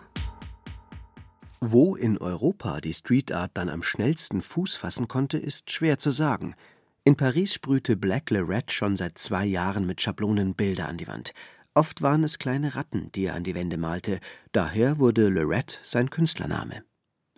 Wo 1.60 1.98
in 1.98 2.18
Europa 2.18 2.80
die 2.80 2.94
Street 2.94 3.34
Art 3.34 3.52
dann 3.56 3.68
am 3.68 3.84
schnellsten 3.84 4.40
Fuß 4.40 4.76
fassen 4.76 5.10
konnte, 5.10 5.38
ist 5.38 5.70
schwer 5.72 6.00
zu 6.00 6.12
sagen. 6.12 6.56
In 7.04 7.18
Paris 7.18 7.54
sprühte 7.54 7.98
Black 7.98 8.30
Lorette 8.30 8.74
schon 8.74 8.96
seit 8.96 9.18
zwei 9.18 9.44
Jahren 9.44 9.86
mit 9.86 10.00
Schablonen 10.00 10.56
Bilder 10.56 10.88
an 10.88 10.98
die 10.98 11.10
Wand. 11.10 11.34
Oft 11.74 12.02
waren 12.02 12.24
es 12.24 12.40
kleine 12.40 12.76
Ratten, 12.76 13.12
die 13.12 13.26
er 13.26 13.36
an 13.36 13.44
die 13.44 13.56
Wände 13.56 13.76
malte, 13.76 14.22
daher 14.54 15.00
wurde 15.00 15.28
Lorette 15.28 15.80
sein 15.84 16.10
Künstlername. 16.10 16.86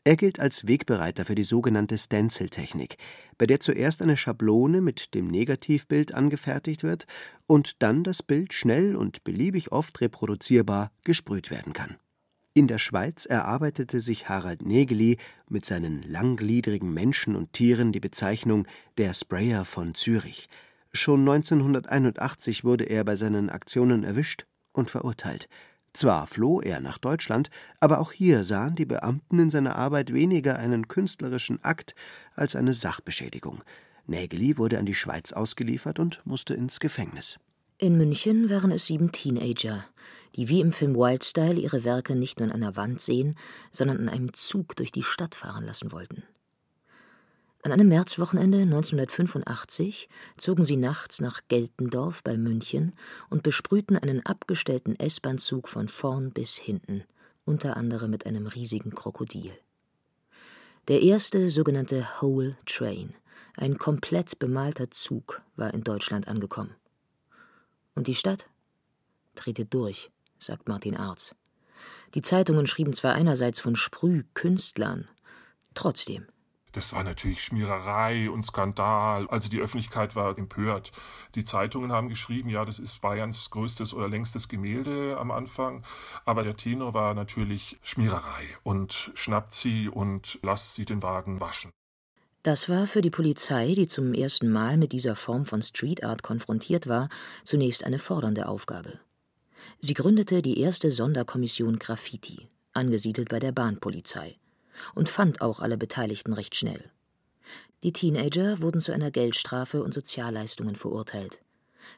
Er 0.06 0.18
gilt 0.18 0.40
als 0.40 0.68
Wegbereiter 0.68 1.24
für 1.24 1.36
die 1.36 1.46
sogenannte 1.46 1.98
Stencil-Technik, 1.98 2.98
bei 3.38 3.46
der 3.46 3.62
zuerst 3.62 4.02
eine 4.02 4.18
Schablone 4.18 4.82
mit 4.82 5.14
dem 5.14 5.28
Negativbild 5.28 6.14
angefertigt 6.14 6.84
wird 6.84 7.06
und 7.48 7.82
dann 7.82 8.04
das 8.04 8.22
Bild 8.22 8.52
schnell 8.52 8.98
und 8.98 9.24
beliebig 9.24 9.72
oft 9.72 10.02
reproduzierbar 10.02 10.92
gesprüht 11.06 11.52
werden 11.52 11.72
kann. 11.72 11.96
In 12.54 12.68
der 12.68 12.80
Schweiz 12.80 13.26
erarbeitete 13.26 14.02
sich 14.02 14.28
Harald 14.28 14.64
Negeli 14.64 15.18
mit 15.48 15.66
seinen 15.66 16.04
langgliedrigen 16.04 16.94
Menschen 16.94 17.36
und 17.36 17.54
Tieren 17.54 17.94
die 17.94 18.02
Bezeichnung 18.02 18.68
der 18.98 19.14
Sprayer 19.14 19.64
von 19.64 19.96
Zürich. 19.96 20.50
Schon 20.92 21.22
1981 21.22 22.66
wurde 22.66 22.84
er 22.84 23.06
bei 23.06 23.16
seinen 23.16 23.50
Aktionen 23.50 24.04
erwischt 24.04 24.46
und 24.74 24.92
verurteilt. 24.92 25.48
Zwar 25.94 26.26
floh 26.26 26.60
er 26.60 26.80
nach 26.82 26.98
Deutschland, 26.98 27.50
aber 27.80 28.00
auch 28.00 28.12
hier 28.12 28.44
sahen 28.44 28.76
die 28.76 28.86
Beamten 28.86 29.38
in 29.38 29.50
seiner 29.52 29.76
Arbeit 29.76 30.12
weniger 30.12 30.58
einen 30.58 30.88
künstlerischen 30.88 31.64
Akt 31.64 31.94
als 32.36 32.56
eine 32.56 32.74
Sachbeschädigung. 32.74 33.64
Nägeli 34.08 34.58
wurde 34.58 34.80
an 34.80 34.86
die 34.86 34.96
Schweiz 34.96 35.34
ausgeliefert 35.34 36.00
und 36.00 36.22
musste 36.26 36.56
ins 36.56 36.80
Gefängnis. 36.80 37.40
In 37.78 37.98
München 37.98 38.50
waren 38.50 38.72
es 38.72 38.88
sieben 38.88 39.12
Teenager, 39.12 39.86
die 40.36 40.50
wie 40.50 40.62
im 40.62 40.72
Film 40.72 40.96
Wildstyle 40.96 41.60
ihre 41.60 41.84
Werke 41.84 42.16
nicht 42.16 42.40
nur 42.40 42.50
an 42.50 42.56
einer 42.56 42.76
Wand 42.76 43.00
sehen, 43.00 43.36
sondern 43.72 44.00
an 44.00 44.10
einem 44.10 44.34
Zug 44.34 44.76
durch 44.76 44.92
die 44.92 45.04
Stadt 45.04 45.36
fahren 45.36 45.66
lassen 45.66 45.92
wollten. 45.92 46.24
An 47.66 47.72
einem 47.72 47.88
Märzwochenende 47.88 48.60
1985 48.64 50.10
zogen 50.36 50.66
sie 50.66 50.76
nachts 50.76 51.22
nach 51.22 51.40
Geltendorf 51.48 52.22
bei 52.22 52.36
München 52.36 52.94
und 53.30 53.42
besprühten 53.42 53.98
einen 53.98 54.26
abgestellten 54.26 55.00
S-Bahn-Zug 55.00 55.70
von 55.70 55.88
vorn 55.88 56.32
bis 56.32 56.58
hinten, 56.58 57.06
unter 57.46 57.78
anderem 57.78 58.12
mit 58.12 58.26
einem 58.26 58.48
riesigen 58.48 58.94
Krokodil. 58.94 59.54
Der 60.90 61.02
erste 61.04 61.50
sogenannte 61.50 62.06
Whole 62.20 62.58
Train, 62.66 63.16
ein 63.56 63.78
komplett 63.78 64.40
bemalter 64.40 64.92
Zug, 64.92 65.42
war 65.56 65.74
in 65.74 65.86
Deutschland 65.86 66.28
angekommen. 66.28 66.76
Und 67.96 68.08
die 68.08 68.16
Stadt 68.16 68.48
drehte 69.36 69.64
durch, 69.64 70.12
sagt 70.38 70.68
Martin 70.68 70.98
Arz. 70.98 71.34
Die 72.14 72.22
Zeitungen 72.22 72.68
schrieben 72.68 72.92
zwar 72.92 73.14
einerseits 73.14 73.62
von 73.62 73.78
Sprühkünstlern, 73.78 75.08
trotzdem 75.74 76.28
das 76.74 76.92
war 76.92 77.04
natürlich 77.04 77.44
Schmiererei 77.44 78.30
und 78.30 78.44
Skandal. 78.44 79.28
Also 79.28 79.48
die 79.48 79.60
Öffentlichkeit 79.60 80.16
war 80.16 80.38
empört. 80.38 80.92
Die 81.36 81.44
Zeitungen 81.44 81.92
haben 81.92 82.10
geschrieben, 82.10 82.50
ja, 82.50 82.66
das 82.66 82.80
ist 82.80 83.00
Bayerns 83.00 83.52
größtes 83.52 83.94
oder 83.94 84.10
längstes 84.10 84.48
Gemälde 84.48 85.18
am 85.20 85.30
Anfang. 85.30 85.84
Aber 86.26 86.44
der 86.44 86.58
Tenor 86.58 86.96
war 86.96 87.14
natürlich 87.14 87.78
Schmiererei 87.84 88.44
und 88.64 89.12
schnappt 89.14 89.54
sie 89.54 89.88
und 89.88 90.40
lasst 90.42 90.74
sie 90.74 90.86
den 90.86 91.04
Wagen 91.04 91.40
waschen. 91.40 91.72
Das 92.42 92.68
war 92.68 92.88
für 92.88 93.02
die 93.02 93.12
Polizei, 93.12 93.74
die 93.76 93.88
zum 93.88 94.14
ersten 94.14 94.52
Mal 94.52 94.78
mit 94.78 94.92
dieser 94.92 95.16
Form 95.16 95.46
von 95.46 95.62
Street 95.62 96.04
Art 96.04 96.24
konfrontiert 96.24 96.88
war, 96.88 97.08
zunächst 97.44 97.84
eine 97.86 98.00
fordernde 98.00 98.48
Aufgabe. 98.48 99.00
Sie 99.80 99.94
gründete 99.94 100.42
die 100.42 100.60
erste 100.60 100.92
Sonderkommission 100.92 101.78
Graffiti, 101.78 102.50
angesiedelt 102.74 103.30
bei 103.30 103.40
der 103.40 103.54
Bahnpolizei 103.54 104.38
und 104.96 105.10
fand 105.10 105.42
auch 105.42 105.60
alle 105.60 105.78
Beteiligten 105.78 106.34
recht 106.34 106.56
schnell. 106.56 106.90
Die 107.84 107.92
Teenager 107.92 108.62
wurden 108.62 108.80
zu 108.80 108.92
einer 108.94 109.12
Geldstrafe 109.12 109.84
und 109.84 109.94
Sozialleistungen 109.94 110.76
verurteilt. 110.76 111.40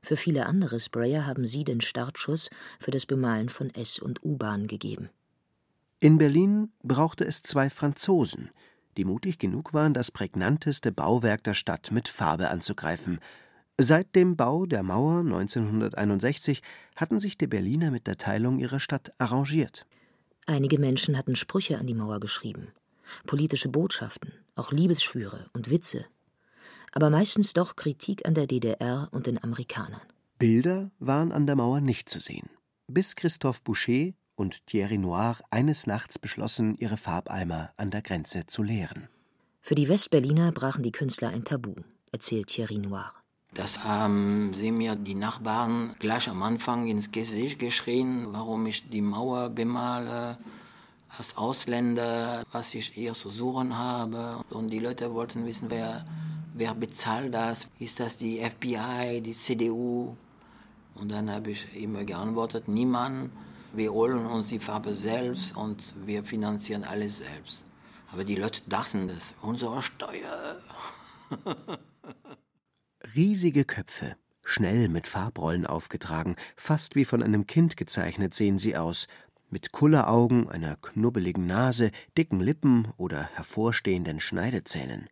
Für 0.02 0.18
viele 0.18 0.48
andere 0.48 0.80
Sprayer 0.80 1.28
haben 1.28 1.46
sie 1.46 1.64
den 1.64 1.82
Startschuss 1.82 2.50
für 2.80 2.92
das 2.92 3.06
Bemalen 3.06 3.50
von 3.50 3.70
S- 3.70 4.00
und 4.00 4.24
U-Bahn 4.24 4.68
gegeben. 4.68 5.10
In 6.00 6.18
Berlin 6.18 6.72
brauchte 6.84 7.26
es 7.26 7.44
zwei 7.44 7.70
Franzosen, 7.70 8.50
die 8.98 9.06
mutig 9.06 9.40
genug 9.40 9.74
waren, 9.74 9.94
das 9.94 10.12
prägnanteste 10.12 10.92
Bauwerk 10.92 11.44
der 11.44 11.54
Stadt 11.54 11.92
mit 11.92 12.08
Farbe 12.08 12.50
anzugreifen. 12.50 13.20
Seit 13.78 14.16
dem 14.16 14.36
Bau 14.36 14.66
der 14.66 14.84
Mauer 14.84 15.20
1961 15.20 16.62
hatten 16.96 17.20
sich 17.20 17.38
die 17.38 17.48
Berliner 17.48 17.92
mit 17.92 18.08
der 18.08 18.18
Teilung 18.18 18.60
ihrer 18.60 18.80
Stadt 18.80 19.12
arrangiert. 19.20 19.86
Einige 20.46 20.80
Menschen 20.80 21.18
hatten 21.18 21.36
Sprüche 21.36 21.80
an 21.80 21.88
die 21.88 21.96
Mauer 21.96 22.20
geschrieben, 22.20 22.68
politische 23.26 23.70
Botschaften, 23.70 24.34
auch 24.56 24.72
Liebesschwüre 24.72 25.50
und 25.54 25.70
Witze, 25.70 26.06
aber 26.92 27.10
meistens 27.10 27.54
doch 27.54 27.76
Kritik 27.76 28.28
an 28.28 28.36
der 28.36 28.48
DDR 28.48 29.10
und 29.12 29.28
den 29.28 29.44
Amerikanern. 29.44 30.02
Bilder 30.38 30.92
waren 31.00 31.32
an 31.32 31.48
der 31.48 31.56
Mauer 31.56 31.82
nicht 31.82 32.10
zu 32.10 32.20
sehen, 32.20 32.50
bis 32.88 33.16
Christophe 33.16 33.62
Boucher 33.64 34.12
und 34.36 34.66
Thierry 34.68 34.98
Noir 34.98 35.38
eines 35.50 35.88
Nachts 35.88 36.20
beschlossen, 36.20 36.76
ihre 36.78 36.98
Farbeimer 36.98 37.72
an 37.78 37.90
der 37.90 38.02
Grenze 38.02 38.46
zu 38.46 38.62
leeren. 38.62 39.08
Für 39.62 39.76
die 39.76 39.88
Westberliner 39.88 40.52
brachen 40.52 40.84
die 40.84 40.92
Künstler 40.92 41.30
ein 41.30 41.44
Tabu, 41.44 41.74
erzählt 42.12 42.48
Thierry 42.48 42.78
Noir. 42.78 43.14
Das 43.56 43.86
haben 43.86 44.54
sie 44.54 44.70
mir, 44.70 44.98
die 44.98 45.16
Nachbarn, 45.16 45.96
gleich 46.00 46.28
am 46.28 46.44
Anfang 46.44 46.88
ins 46.88 47.10
Gesicht 47.10 47.58
geschrien, 47.58 48.28
warum 48.32 48.66
ich 48.66 48.90
die 48.90 49.02
Mauer 49.02 49.48
bemale 49.48 50.38
als 51.18 51.38
Ausländer, 51.38 52.44
was 52.52 52.76
ich 52.76 52.88
hier 52.88 53.14
zu 53.14 53.30
suchen 53.30 53.78
habe. 53.78 54.44
Und 54.50 54.72
die 54.72 54.80
Leute 54.80 55.14
wollten 55.14 55.46
wissen, 55.46 55.70
wer, 55.70 56.06
wer 56.54 56.76
bezahlt 56.76 57.34
das? 57.34 57.70
Ist 57.80 58.02
das 58.02 58.18
die 58.18 58.42
FBI, 58.42 59.22
die 59.22 59.32
CDU? 59.32 60.18
Und 60.96 61.10
dann 61.10 61.32
habe 61.32 61.52
ich 61.52 61.82
immer 61.82 62.04
geantwortet, 62.04 62.68
niemand. 62.68 63.32
Wir 63.72 63.94
holen 63.94 64.26
uns 64.26 64.48
die 64.50 64.60
Farbe 64.60 64.94
selbst 64.94 65.56
und 65.56 65.94
wir 66.06 66.26
finanzieren 66.26 66.84
alles 66.84 67.20
selbst. 67.20 67.64
Aber 68.12 68.26
die 68.26 68.36
Leute 68.36 68.62
dachten, 68.68 69.08
das 69.08 69.34
unsere 69.42 69.82
Steuer. 69.82 70.58
Riesige 73.14 73.66
Köpfe, 73.66 74.16
schnell 74.44 74.90
mit 74.90 75.06
Farbrollen 75.06 75.68
aufgetragen, 75.68 76.36
fast 76.56 76.96
wie 76.96 77.06
von 77.06 77.22
einem 77.22 77.46
Kind 77.46 77.78
gezeichnet 77.78 78.34
sehen 78.34 78.58
sie 78.58 78.76
aus, 78.76 79.08
mit 79.50 79.72
Kulleraugen, 79.72 80.50
einer 80.50 80.76
knubbeligen 80.78 81.46
Nase, 81.46 81.92
dicken 82.18 82.40
Lippen 82.40 82.88
oder 82.98 83.30
hervorstehenden 83.36 84.20
Schneidezähnen. 84.20 85.08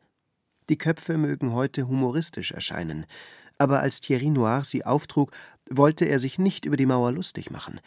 Die 0.69 0.77
Köpfe 0.77 1.17
mögen 1.17 1.53
heute 1.53 1.87
humoristisch 1.87 2.51
erscheinen, 2.51 3.05
aber 3.59 3.81
als 3.81 4.01
Thierry 4.01 4.29
Noir 4.29 4.63
sie 4.63 4.85
auftrug, 4.85 5.31
wollte 5.69 6.05
er 6.05 6.17
sich 6.17 6.39
nicht 6.39 6.65
über 6.65 6.77
die 6.77 6.87
Mauer 6.87 7.11
lustig 7.11 7.51
machen. 7.51 7.79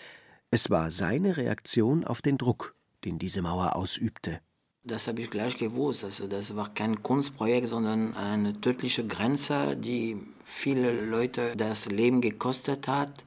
Es 0.51 0.71
war 0.71 0.93
seine 0.93 1.37
Reaktion 1.37 2.05
auf 2.05 2.23
den 2.23 2.39
Druck, 2.39 2.77
den 3.05 3.19
diese 3.19 3.43
Mauer 3.43 3.75
ausübte. 3.75 4.41
Das 4.89 5.09
habe 5.09 5.21
ich 5.21 5.31
gleich 5.31 5.57
gewusst. 5.57 6.05
Also 6.05 6.29
das 6.29 6.55
war 6.55 6.73
kein 6.73 7.03
Kunstprojekt, 7.03 7.69
sondern 7.69 8.15
eine 8.17 8.61
tödliche 8.61 9.05
Grenze, 9.05 9.77
die 9.77 10.17
viele 10.45 10.93
Leute 10.93 11.57
das 11.57 11.87
Leben 11.87 12.21
gekostet 12.21 12.87
hat. 12.87 13.25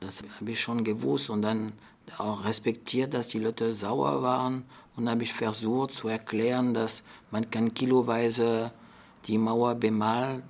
Das 0.00 0.22
habe 0.38 0.50
ich 0.50 0.60
schon 0.60 0.84
gewusst 0.84 1.30
und 1.30 1.40
dann 1.40 1.72
auch 2.18 2.44
respektiert, 2.44 3.14
dass 3.14 3.28
die 3.28 3.38
Leute 3.38 3.72
sauer 3.72 4.22
waren. 4.22 4.64
Und 4.94 5.08
habe 5.08 5.22
ich 5.22 5.32
versucht 5.32 5.94
zu 5.94 6.08
erklären, 6.08 6.74
dass 6.74 7.02
man 7.30 7.50
kann 7.50 7.72
kiloweise 7.72 8.70
die 9.26 9.38
Mauer 9.38 9.76
bemalen. 9.76 10.42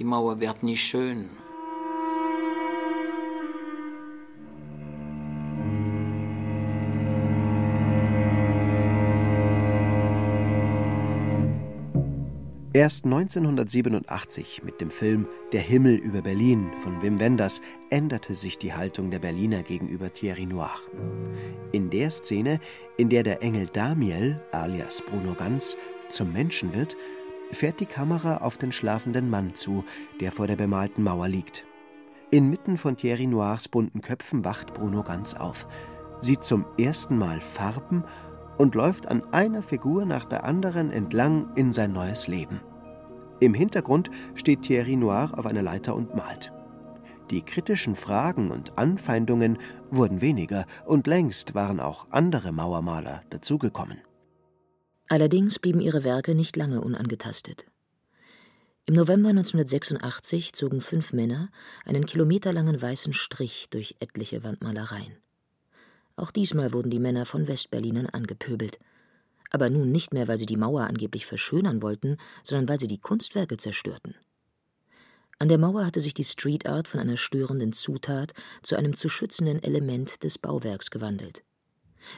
Die 0.00 0.04
Mauer 0.04 0.40
wird 0.40 0.64
nicht 0.64 0.82
schön. 0.82 1.30
Erst 12.76 13.04
1987 13.04 14.64
mit 14.64 14.80
dem 14.80 14.90
Film 14.90 15.28
Der 15.52 15.60
Himmel 15.60 15.94
über 15.94 16.22
Berlin 16.22 16.72
von 16.76 17.00
Wim 17.02 17.20
Wenders 17.20 17.60
änderte 17.90 18.34
sich 18.34 18.58
die 18.58 18.72
Haltung 18.72 19.12
der 19.12 19.20
Berliner 19.20 19.62
gegenüber 19.62 20.12
Thierry 20.12 20.44
Noir. 20.44 20.74
In 21.70 21.88
der 21.88 22.10
Szene, 22.10 22.58
in 22.96 23.10
der 23.10 23.22
der 23.22 23.44
Engel 23.44 23.66
Damiel, 23.66 24.42
alias 24.50 25.02
Bruno 25.02 25.34
Ganz, 25.34 25.76
zum 26.08 26.32
Menschen 26.32 26.74
wird, 26.74 26.96
fährt 27.52 27.78
die 27.78 27.86
Kamera 27.86 28.38
auf 28.38 28.58
den 28.58 28.72
schlafenden 28.72 29.30
Mann 29.30 29.54
zu, 29.54 29.84
der 30.20 30.32
vor 30.32 30.48
der 30.48 30.56
bemalten 30.56 31.04
Mauer 31.04 31.28
liegt. 31.28 31.64
Inmitten 32.32 32.76
von 32.76 32.96
Thierry 32.96 33.28
Noirs 33.28 33.68
bunten 33.68 34.00
Köpfen 34.00 34.44
wacht 34.44 34.74
Bruno 34.74 35.04
Ganz 35.04 35.34
auf, 35.34 35.68
sieht 36.20 36.42
zum 36.42 36.64
ersten 36.76 37.18
Mal 37.18 37.40
Farben 37.40 38.02
und 38.58 38.74
läuft 38.74 39.08
an 39.08 39.22
einer 39.32 39.62
Figur 39.62 40.04
nach 40.04 40.24
der 40.24 40.44
anderen 40.44 40.90
entlang 40.90 41.54
in 41.54 41.72
sein 41.72 41.92
neues 41.92 42.28
Leben. 42.28 42.60
Im 43.40 43.54
Hintergrund 43.54 44.10
steht 44.34 44.62
Thierry 44.62 44.96
Noir 44.96 45.32
auf 45.36 45.46
einer 45.46 45.62
Leiter 45.62 45.94
und 45.94 46.14
malt. 46.14 46.52
Die 47.30 47.42
kritischen 47.42 47.94
Fragen 47.94 48.50
und 48.50 48.78
Anfeindungen 48.78 49.58
wurden 49.90 50.20
weniger 50.20 50.66
und 50.84 51.06
längst 51.06 51.54
waren 51.54 51.80
auch 51.80 52.06
andere 52.10 52.52
Mauermaler 52.52 53.22
dazugekommen. 53.30 53.98
Allerdings 55.08 55.58
blieben 55.58 55.80
ihre 55.80 56.04
Werke 56.04 56.34
nicht 56.34 56.56
lange 56.56 56.80
unangetastet. 56.80 57.66
Im 58.86 58.94
November 58.94 59.30
1986 59.30 60.52
zogen 60.52 60.82
fünf 60.82 61.14
Männer 61.14 61.50
einen 61.86 62.04
kilometerlangen 62.04 62.80
weißen 62.80 63.14
Strich 63.14 63.68
durch 63.70 63.96
etliche 64.00 64.44
Wandmalereien. 64.44 65.16
Auch 66.16 66.30
diesmal 66.30 66.72
wurden 66.72 66.90
die 66.90 67.00
Männer 67.00 67.26
von 67.26 67.48
Westberlinern 67.48 68.06
angepöbelt. 68.06 68.78
Aber 69.50 69.70
nun 69.70 69.92
nicht 69.92 70.12
mehr, 70.12 70.28
weil 70.28 70.38
sie 70.38 70.46
die 70.46 70.56
Mauer 70.56 70.82
angeblich 70.82 71.26
verschönern 71.26 71.82
wollten, 71.82 72.16
sondern 72.42 72.68
weil 72.68 72.80
sie 72.80 72.86
die 72.86 72.98
Kunstwerke 73.00 73.56
zerstörten. 73.56 74.14
An 75.38 75.48
der 75.48 75.58
Mauer 75.58 75.84
hatte 75.84 76.00
sich 76.00 76.14
die 76.14 76.24
Street 76.24 76.66
Art 76.66 76.88
von 76.88 77.00
einer 77.00 77.16
störenden 77.16 77.72
Zutat 77.72 78.32
zu 78.62 78.76
einem 78.76 78.94
zu 78.94 79.08
schützenden 79.08 79.62
Element 79.62 80.22
des 80.22 80.38
Bauwerks 80.38 80.90
gewandelt. 80.90 81.42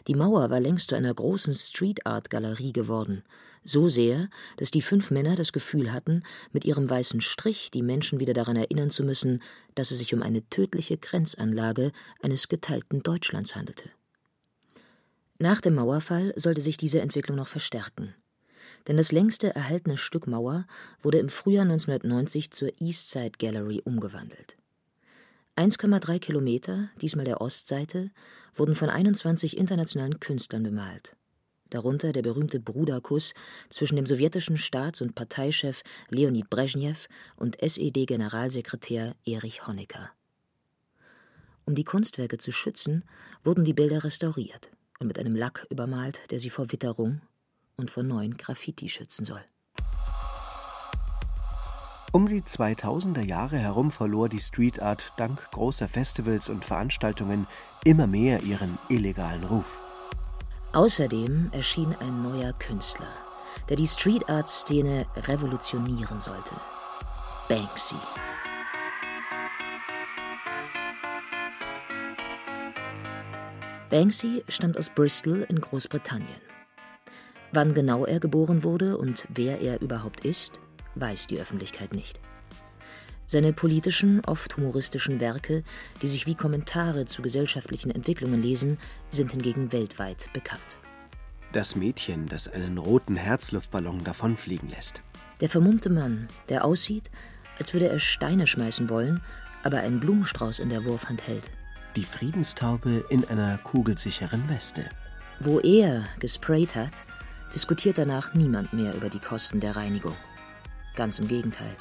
Die 0.06 0.14
Mauer 0.14 0.50
war 0.50 0.60
längst 0.60 0.90
zu 0.90 0.96
einer 0.96 1.12
großen 1.12 1.54
Street 1.54 2.06
Art 2.06 2.30
Galerie 2.30 2.72
geworden, 2.72 3.22
so 3.64 3.88
sehr, 3.88 4.28
dass 4.56 4.70
die 4.70 4.82
fünf 4.82 5.10
Männer 5.10 5.34
das 5.34 5.52
Gefühl 5.52 5.92
hatten, 5.92 6.22
mit 6.52 6.64
ihrem 6.64 6.88
weißen 6.88 7.20
Strich 7.20 7.70
die 7.70 7.82
Menschen 7.82 8.20
wieder 8.20 8.32
daran 8.32 8.56
erinnern 8.56 8.90
zu 8.90 9.02
müssen, 9.02 9.42
dass 9.74 9.90
es 9.90 9.98
sich 9.98 10.14
um 10.14 10.22
eine 10.22 10.48
tödliche 10.48 10.98
Grenzanlage 10.98 11.92
eines 12.22 12.48
geteilten 12.48 13.02
Deutschlands 13.02 13.56
handelte. 13.56 13.90
Nach 15.38 15.60
dem 15.60 15.74
Mauerfall 15.74 16.32
sollte 16.36 16.60
sich 16.60 16.76
diese 16.76 17.00
Entwicklung 17.00 17.36
noch 17.36 17.48
verstärken. 17.48 18.14
Denn 18.88 18.96
das 18.96 19.12
längste 19.12 19.54
erhaltene 19.54 19.98
Stück 19.98 20.26
Mauer 20.26 20.66
wurde 21.02 21.18
im 21.18 21.28
Frühjahr 21.28 21.64
1990 21.64 22.52
zur 22.52 22.70
Eastside 22.80 23.32
Gallery 23.38 23.82
umgewandelt. 23.84 24.56
1,3 25.56 26.18
Kilometer, 26.18 26.90
diesmal 27.00 27.24
der 27.24 27.40
Ostseite, 27.40 28.10
wurden 28.56 28.74
von 28.74 28.90
21 28.90 29.56
internationalen 29.56 30.18
Künstlern 30.18 30.62
bemalt 30.62 31.16
darunter 31.70 32.12
der 32.12 32.22
berühmte 32.22 32.60
Bruderkuss 32.60 33.34
zwischen 33.68 33.96
dem 33.96 34.06
sowjetischen 34.06 34.56
Staats- 34.56 35.00
und 35.00 35.14
Parteichef 35.14 35.82
Leonid 36.08 36.50
Brezhnev 36.50 37.08
und 37.36 37.60
SED-Generalsekretär 37.60 39.14
Erich 39.24 39.66
Honecker. 39.66 40.10
Um 41.64 41.74
die 41.74 41.84
Kunstwerke 41.84 42.38
zu 42.38 42.52
schützen, 42.52 43.04
wurden 43.42 43.64
die 43.64 43.74
Bilder 43.74 44.04
restauriert 44.04 44.70
und 45.00 45.08
mit 45.08 45.18
einem 45.18 45.34
Lack 45.34 45.66
übermalt, 45.68 46.30
der 46.30 46.38
sie 46.38 46.50
vor 46.50 46.70
Witterung 46.70 47.20
und 47.76 47.90
vor 47.90 48.02
neuen 48.02 48.36
Graffiti 48.36 48.88
schützen 48.88 49.24
soll. 49.24 49.42
Um 52.12 52.28
die 52.28 52.40
2000er 52.40 53.20
Jahre 53.20 53.58
herum 53.58 53.90
verlor 53.90 54.30
die 54.30 54.40
Street 54.40 54.80
Art 54.80 55.12
dank 55.18 55.50
großer 55.50 55.86
Festivals 55.86 56.48
und 56.48 56.64
Veranstaltungen 56.64 57.46
immer 57.86 58.08
mehr 58.08 58.42
ihren 58.42 58.78
illegalen 58.88 59.44
Ruf. 59.44 59.80
Außerdem 60.72 61.50
erschien 61.52 61.94
ein 62.00 62.20
neuer 62.20 62.52
Künstler, 62.54 63.12
der 63.68 63.76
die 63.76 63.86
Street 63.86 64.28
Art 64.28 64.48
Szene 64.48 65.06
revolutionieren 65.16 66.18
sollte. 66.18 66.50
Banksy. 67.48 67.94
Banksy 73.88 74.42
stammt 74.48 74.76
aus 74.76 74.90
Bristol 74.90 75.46
in 75.48 75.60
Großbritannien. 75.60 76.40
Wann 77.52 77.72
genau 77.72 78.04
er 78.04 78.18
geboren 78.18 78.64
wurde 78.64 78.98
und 78.98 79.28
wer 79.28 79.60
er 79.60 79.80
überhaupt 79.80 80.24
ist, 80.24 80.58
weiß 80.96 81.28
die 81.28 81.38
Öffentlichkeit 81.38 81.92
nicht. 81.94 82.18
Seine 83.26 83.52
politischen, 83.52 84.24
oft 84.24 84.56
humoristischen 84.56 85.18
Werke, 85.18 85.64
die 86.00 86.08
sich 86.08 86.26
wie 86.26 86.36
Kommentare 86.36 87.06
zu 87.06 87.22
gesellschaftlichen 87.22 87.90
Entwicklungen 87.90 88.40
lesen, 88.40 88.78
sind 89.10 89.32
hingegen 89.32 89.72
weltweit 89.72 90.32
bekannt. 90.32 90.78
Das 91.52 91.74
Mädchen, 91.74 92.28
das 92.28 92.48
einen 92.48 92.78
roten 92.78 93.16
Herzluftballon 93.16 94.04
davonfliegen 94.04 94.68
lässt. 94.68 95.02
Der 95.40 95.48
vermummte 95.48 95.90
Mann, 95.90 96.28
der 96.48 96.64
aussieht, 96.64 97.10
als 97.58 97.72
würde 97.72 97.88
er 97.88 97.98
Steine 97.98 98.46
schmeißen 98.46 98.88
wollen, 98.88 99.22
aber 99.62 99.80
einen 99.80 99.98
Blumenstrauß 99.98 100.60
in 100.60 100.68
der 100.68 100.84
Wurfhand 100.84 101.26
hält. 101.26 101.50
Die 101.96 102.04
Friedenstaube 102.04 103.04
in 103.08 103.24
einer 103.24 103.58
kugelsicheren 103.58 104.48
Weste. 104.48 104.84
Wo 105.40 105.60
er 105.60 106.04
gesprayt 106.20 106.76
hat, 106.76 107.04
diskutiert 107.54 107.98
danach 107.98 108.34
niemand 108.34 108.72
mehr 108.72 108.94
über 108.94 109.08
die 109.08 109.18
Kosten 109.18 109.60
der 109.60 109.76
Reinigung. 109.76 110.16
Ganz 110.94 111.18
im 111.18 111.26
Gegenteil. 111.26 111.74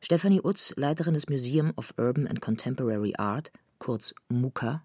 Stephanie 0.00 0.40
Utz, 0.42 0.74
Leiterin 0.76 1.14
des 1.14 1.28
Museum 1.28 1.72
of 1.76 1.92
Urban 1.98 2.26
and 2.26 2.40
Contemporary 2.40 3.14
Art, 3.18 3.50
kurz 3.78 4.14
MUCA. 4.28 4.82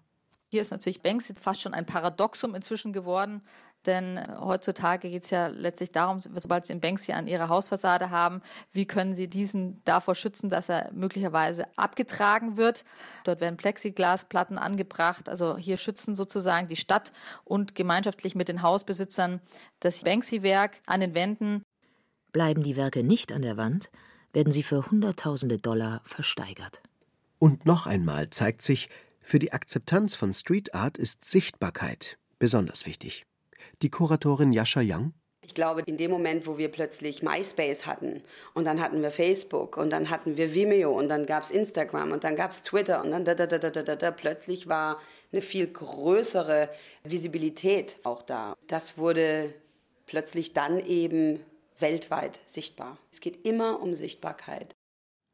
Hier 0.50 0.62
ist 0.62 0.70
natürlich 0.70 1.02
Banksy 1.02 1.34
fast 1.34 1.62
schon 1.62 1.74
ein 1.74 1.86
Paradoxum 1.86 2.54
inzwischen 2.54 2.92
geworden, 2.92 3.42
denn 3.86 4.20
heutzutage 4.40 5.10
geht 5.10 5.24
es 5.24 5.30
ja 5.30 5.48
letztlich 5.48 5.92
darum, 5.92 6.20
sobald 6.20 6.66
Sie 6.66 6.72
einen 6.72 6.80
Banksy 6.80 7.12
an 7.12 7.26
Ihrer 7.26 7.48
Hausfassade 7.48 8.10
haben, 8.10 8.40
wie 8.72 8.86
können 8.86 9.14
Sie 9.14 9.28
diesen 9.28 9.82
davor 9.84 10.14
schützen, 10.14 10.48
dass 10.48 10.68
er 10.68 10.90
möglicherweise 10.92 11.66
abgetragen 11.76 12.56
wird. 12.56 12.84
Dort 13.24 13.40
werden 13.40 13.56
Plexiglasplatten 13.56 14.58
angebracht. 14.58 15.28
Also 15.28 15.56
hier 15.56 15.76
schützen 15.76 16.16
sozusagen 16.16 16.68
die 16.68 16.76
Stadt 16.76 17.12
und 17.44 17.74
gemeinschaftlich 17.74 18.34
mit 18.34 18.48
den 18.48 18.62
Hausbesitzern 18.62 19.40
das 19.80 20.00
Banksy-Werk 20.00 20.80
an 20.86 21.00
den 21.00 21.14
Wänden. 21.14 21.62
Bleiben 22.32 22.62
die 22.62 22.76
Werke 22.76 23.04
nicht 23.04 23.32
an 23.32 23.42
der 23.42 23.56
Wand, 23.56 23.90
werden 24.34 24.52
sie 24.52 24.62
für 24.62 24.90
Hunderttausende 24.90 25.56
Dollar 25.56 26.02
versteigert. 26.04 26.82
Und 27.38 27.64
noch 27.64 27.86
einmal 27.86 28.30
zeigt 28.30 28.62
sich, 28.62 28.88
für 29.22 29.38
die 29.38 29.52
Akzeptanz 29.52 30.14
von 30.14 30.34
Street 30.34 30.74
Art 30.74 30.98
ist 30.98 31.24
Sichtbarkeit 31.24 32.18
besonders 32.38 32.84
wichtig. 32.84 33.24
Die 33.80 33.90
Kuratorin 33.90 34.52
Yasha 34.52 34.80
Young 34.82 35.14
ich 35.46 35.54
glaube, 35.54 35.82
in 35.84 35.98
dem 35.98 36.10
Moment, 36.10 36.46
wo 36.46 36.56
wir 36.56 36.70
plötzlich 36.70 37.22
MySpace 37.22 37.86
hatten 37.86 38.22
und 38.54 38.64
dann 38.64 38.80
hatten 38.80 39.02
wir 39.02 39.10
Facebook 39.10 39.76
und 39.76 39.90
dann 39.90 40.08
hatten 40.08 40.38
wir 40.38 40.54
Vimeo 40.54 40.90
und 40.98 41.08
dann 41.08 41.26
gab 41.26 41.42
es 41.42 41.50
Instagram 41.50 42.12
und 42.12 42.24
dann 42.24 42.34
gab 42.34 42.50
es 42.52 42.62
Twitter 42.62 43.04
und 43.04 43.10
dann 43.10 43.24
da, 43.24 43.34
da, 43.34 43.46
da, 43.46 43.58
da, 43.58 43.70
da, 43.70 43.96
da, 43.96 44.10
plötzlich 44.10 44.68
war 44.68 45.00
eine 45.32 45.42
viel 45.42 45.66
größere 45.66 46.70
Visibilität 47.02 47.98
auch 48.04 48.22
da. 48.22 48.56
Das 48.68 48.96
wurde 48.96 49.52
plötzlich 50.06 50.54
dann 50.54 50.84
eben 50.84 51.40
weltweit 51.78 52.40
sichtbar. 52.46 52.98
Es 53.10 53.20
geht 53.20 53.44
immer 53.46 53.80
um 53.80 53.94
Sichtbarkeit. 53.94 54.74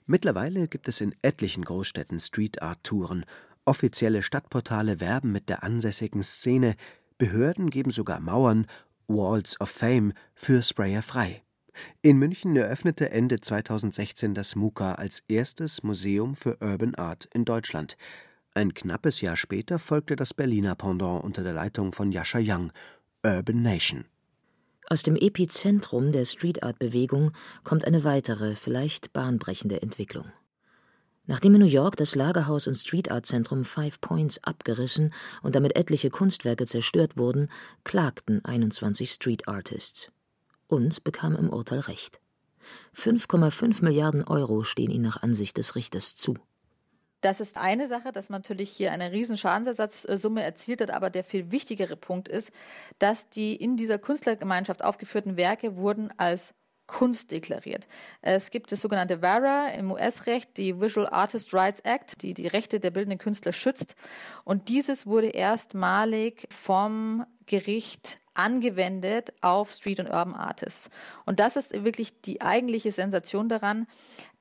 Mittlerweile 0.07 0.69
gibt 0.69 0.89
es 0.89 1.01
in 1.01 1.15
etlichen 1.23 1.65
Großstädten 1.65 2.19
Street 2.19 2.63
Art 2.63 2.83
Touren. 2.83 3.25
Offizielle 3.65 4.23
Stadtportale 4.23 5.01
werben 5.01 5.31
mit 5.33 5.49
der 5.49 5.63
ansässigen 5.63 6.23
Szene. 6.23 6.75
Behörden 7.19 7.71
geben 7.71 7.91
sogar 7.91 8.21
Mauern, 8.21 8.67
Walls 9.07 9.61
of 9.61 9.71
Fame, 9.71 10.13
für 10.35 10.63
Sprayer 10.63 11.03
frei. 11.03 11.43
In 12.03 12.19
München 12.19 12.57
eröffnete 12.57 13.11
Ende 13.11 13.41
2016 13.41 14.35
das 14.35 14.57
MUKA 14.57 14.95
als 14.95 15.23
erstes 15.29 15.83
Museum 15.83 16.35
für 16.35 16.57
Urban 16.61 16.95
Art 16.95 17.29
in 17.33 17.45
Deutschland. 17.45 17.97
Ein 18.55 18.75
knappes 18.75 19.21
Jahr 19.21 19.37
später 19.37 19.79
folgte 19.79 20.17
das 20.17 20.35
Berliner 20.35 20.75
Pendant 20.75 21.23
unter 21.23 21.43
der 21.43 21.53
Leitung 21.53 21.93
von 21.93 22.11
Jascha 22.11 22.41
Young, 22.43 22.73
Urban 23.25 23.63
Nation. 23.63 24.07
Aus 24.93 25.05
dem 25.05 25.15
Epizentrum 25.15 26.11
der 26.11 26.25
Street 26.25 26.65
Art 26.65 26.81
Bewegung 26.81 27.31
kommt 27.63 27.85
eine 27.85 28.03
weitere, 28.03 28.57
vielleicht 28.57 29.13
bahnbrechende 29.13 29.83
Entwicklung. 29.83 30.33
Nachdem 31.27 31.55
in 31.55 31.61
New 31.61 31.69
York 31.69 31.95
das 31.95 32.17
Lagerhaus 32.17 32.67
und 32.67 32.75
Street 32.75 33.09
Art 33.09 33.25
Zentrum 33.25 33.63
Five 33.63 34.01
Points 34.01 34.43
abgerissen 34.43 35.15
und 35.43 35.55
damit 35.55 35.77
etliche 35.77 36.11
Kunstwerke 36.11 36.67
zerstört 36.67 37.17
wurden, 37.17 37.53
klagten 37.85 38.45
21 38.45 39.13
Street 39.13 39.47
Artists 39.47 40.11
und 40.67 41.05
bekamen 41.05 41.39
im 41.39 41.51
Urteil 41.51 41.79
Recht. 41.79 42.21
5,5 42.97 43.85
Milliarden 43.85 44.25
Euro 44.25 44.65
stehen 44.65 44.91
ihnen 44.91 45.05
nach 45.05 45.23
Ansicht 45.23 45.57
des 45.57 45.77
Richters 45.77 46.17
zu. 46.17 46.35
Das 47.21 47.41
ist 47.41 47.59
eine 47.59 47.87
Sache, 47.87 48.13
dass 48.13 48.31
man 48.31 48.41
natürlich 48.41 48.71
hier 48.71 48.93
eine 48.93 49.13
riesen 49.13 49.37
Schadensersatzsumme 49.37 50.43
erzielt 50.43 50.81
hat, 50.81 50.91
aber 50.91 51.11
der 51.11 51.25
viel 51.25 51.51
wichtigere 51.51 51.97
Punkt 51.97 52.29
ist, 52.29 52.51
dass 52.99 53.29
die 53.29 53.55
in 53.55 53.77
dieser 53.77 53.99
Künstlergemeinschaft 53.99 54.83
aufgeführten 54.83 55.37
Werke 55.37 55.77
wurden 55.77 56.13
als 56.17 56.55
Kunst 56.91 57.31
deklariert. 57.31 57.87
Es 58.21 58.51
gibt 58.51 58.73
das 58.73 58.81
sogenannte 58.81 59.23
VARA 59.23 59.69
im 59.69 59.93
US-Recht, 59.93 60.57
die 60.57 60.81
Visual 60.81 61.07
Artist 61.07 61.55
Rights 61.55 61.81
Act, 61.81 62.23
die 62.23 62.35
die 62.35 62.49
Rechte 62.49 62.81
der 62.81 62.91
bildenden 62.91 63.19
Künstler 63.19 63.53
schützt. 63.53 63.95
Und 64.45 64.69
dieses 64.69 65.07
wurde 65.07 65.29
erstmalig 65.29 66.49
vom 66.51 67.25
Gericht 67.47 68.19
angewendet 68.35 69.33
auf 69.41 69.71
Street- 69.71 70.01
und 70.01 70.07
Urban 70.07 70.35
Artists. 70.35 70.91
Und 71.27 71.39
das 71.39 71.55
ist 71.55 71.85
wirklich 71.85 72.21
die 72.23 72.41
eigentliche 72.41 72.91
Sensation 72.91 73.49
daran, 73.49 73.87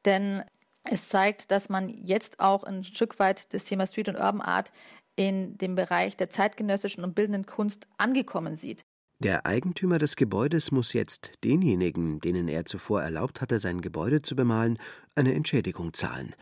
denn 0.06 0.44
es 0.92 1.08
zeigt, 1.08 1.52
dass 1.52 1.70
man 1.70 1.90
jetzt 1.90 2.40
auch 2.40 2.64
ein 2.64 2.84
Stück 2.84 3.20
weit 3.20 3.54
das 3.54 3.66
Thema 3.66 3.86
Street- 3.86 4.10
und 4.10 4.16
Urban 4.16 4.42
Art 4.42 4.72
in 5.16 5.58
dem 5.58 5.76
Bereich 5.76 6.18
der 6.18 6.30
zeitgenössischen 6.30 7.04
und 7.04 7.14
bildenden 7.14 7.46
Kunst 7.46 7.88
angekommen 7.98 8.56
sieht. 8.56 8.86
Der 9.22 9.46
Eigentümer 9.46 10.00
des 10.00 10.16
Gebäudes 10.16 10.72
muss 10.72 10.94
jetzt 10.94 11.34
denjenigen, 11.44 12.22
denen 12.22 12.48
er 12.48 12.66
zuvor 12.66 13.02
erlaubt 13.02 13.42
hatte, 13.42 13.60
sein 13.60 13.82
Gebäude 13.82 14.22
zu 14.22 14.36
bemalen, 14.36 14.80
eine 15.14 15.34
Entschädigung 15.34 15.94
zahlen. 15.94 16.36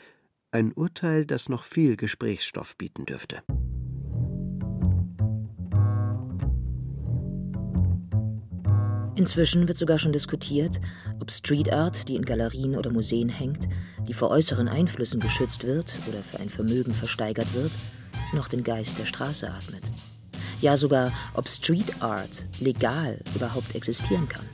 Ein 0.51 0.71
Urteil, 0.73 1.25
das 1.25 1.49
noch 1.49 1.63
viel 1.63 1.97
Gesprächsstoff 1.97 2.77
bieten 2.77 3.05
dürfte. 3.05 3.41
Inzwischen 9.17 9.67
wird 9.67 9.77
sogar 9.77 9.97
schon 9.97 10.13
diskutiert, 10.13 10.80
ob 11.19 11.32
Street 11.32 11.73
Art, 11.73 12.08
die 12.08 12.15
in 12.15 12.23
Galerien 12.23 12.75
oder 12.75 12.91
Museen 12.91 13.30
hängt, 13.30 13.67
die 14.08 14.13
vor 14.13 14.30
äußeren 14.30 14.67
Einflüssen 14.67 15.19
geschützt 15.19 15.65
wird 15.65 15.95
oder 16.08 16.21
für 16.21 16.39
ein 16.39 16.51
Vermögen 16.51 16.93
versteigert 16.93 17.51
wird, 17.56 17.71
noch 18.34 18.47
den 18.47 18.63
Geist 18.63 18.99
der 18.99 19.08
Straße 19.08 19.49
atmet. 19.49 19.82
Ja 20.62 20.77
sogar, 20.77 21.12
ob 21.34 21.49
Street 21.49 21.99
Art 21.99 22.45
legal 22.60 23.19
überhaupt 23.34 23.73
existieren 23.73 24.30
kann. 24.30 24.45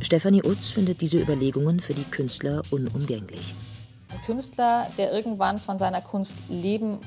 Stefanie 0.00 0.44
Utz 0.44 0.70
findet 0.70 1.00
diese 1.00 1.18
Überlegungen 1.18 1.80
für 1.80 1.94
die 1.94 2.04
Künstler 2.04 2.62
unumgänglich. 2.70 3.54
Ein 4.10 4.22
Künstler, 4.24 4.88
der 4.98 5.12
irgendwann 5.12 5.58
von 5.58 5.80
seiner 5.80 6.00
Kunst 6.00 6.34
leben 6.48 7.00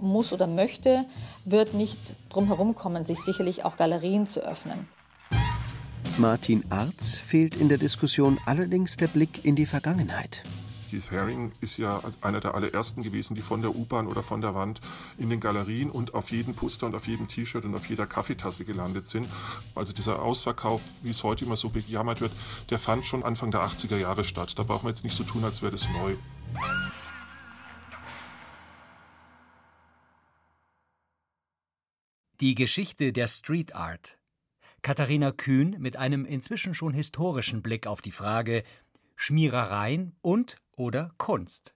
muss 0.00 0.32
oder 0.32 0.48
möchte, 0.48 1.04
wird 1.44 1.74
nicht 1.74 1.98
drum 2.28 2.46
herum 2.46 2.74
kommen, 2.74 3.04
sich 3.04 3.20
sicherlich 3.20 3.64
auch 3.64 3.76
Galerien 3.76 4.26
zu 4.26 4.40
öffnen. 4.40 4.88
Martin 6.18 6.64
Arz 6.70 7.14
fehlt 7.16 7.56
in 7.56 7.68
der 7.68 7.76
Diskussion 7.76 8.38
allerdings 8.46 8.96
der 8.96 9.06
Blick 9.06 9.44
in 9.44 9.54
die 9.54 9.66
Vergangenheit. 9.66 10.44
Keith 10.90 11.10
Haring 11.10 11.52
ist 11.60 11.76
ja 11.76 12.00
einer 12.22 12.40
der 12.40 12.54
allerersten 12.54 13.02
gewesen, 13.02 13.34
die 13.34 13.42
von 13.42 13.60
der 13.60 13.76
U-Bahn 13.76 14.06
oder 14.06 14.22
von 14.22 14.40
der 14.40 14.54
Wand 14.54 14.80
in 15.18 15.28
den 15.28 15.40
Galerien 15.40 15.90
und 15.90 16.14
auf 16.14 16.30
jedem 16.30 16.54
Poster 16.54 16.86
und 16.86 16.94
auf 16.94 17.06
jedem 17.06 17.28
T-Shirt 17.28 17.66
und 17.66 17.74
auf 17.74 17.86
jeder 17.90 18.06
Kaffeetasse 18.06 18.64
gelandet 18.64 19.06
sind. 19.06 19.28
Also 19.74 19.92
dieser 19.92 20.22
Ausverkauf, 20.22 20.80
wie 21.02 21.10
es 21.10 21.22
heute 21.22 21.44
immer 21.44 21.56
so 21.56 21.68
bejammert 21.68 22.22
wird, 22.22 22.32
der 22.70 22.78
fand 22.78 23.04
schon 23.04 23.22
Anfang 23.22 23.50
der 23.50 23.60
80er 23.60 23.98
Jahre 23.98 24.24
statt. 24.24 24.58
Da 24.58 24.62
braucht 24.62 24.84
man 24.84 24.92
jetzt 24.94 25.04
nicht 25.04 25.16
so 25.16 25.24
tun, 25.24 25.44
als 25.44 25.60
wäre 25.60 25.72
das 25.72 25.86
neu. 25.90 26.16
Die 32.40 32.54
Geschichte 32.54 33.12
der 33.12 33.28
Street 33.28 33.74
Art. 33.74 34.16
Katharina 34.86 35.32
Kühn 35.32 35.74
mit 35.80 35.96
einem 35.96 36.24
inzwischen 36.24 36.72
schon 36.72 36.94
historischen 36.94 37.60
Blick 37.60 37.88
auf 37.88 38.00
die 38.00 38.12
Frage 38.12 38.62
Schmierereien 39.16 40.14
und 40.22 40.58
oder 40.76 41.10
Kunst. 41.18 41.74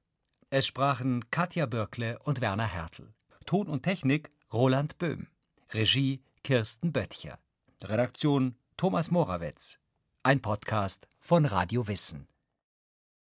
Es 0.49 0.69
sprachen 0.69 1.29
Katja 1.29 1.67
Bürkle 1.67 2.21
und 2.21 2.41
Werner 2.41 2.69
Hertel. 2.69 3.13
Ton 3.47 3.67
und 3.67 3.83
Technik 3.83 4.31
Roland 4.53 4.99
Böhm. 4.99 5.27
Regie 5.73 6.23
Kirsten 6.45 6.93
Böttcher. 6.93 7.41
Redaktion 7.83 8.55
Thomas 8.77 9.11
Morawetz. 9.11 9.81
Ein 10.23 10.41
Podcast 10.41 11.09
von 11.19 11.47
Radio 11.47 11.89
Wissen. 11.89 12.29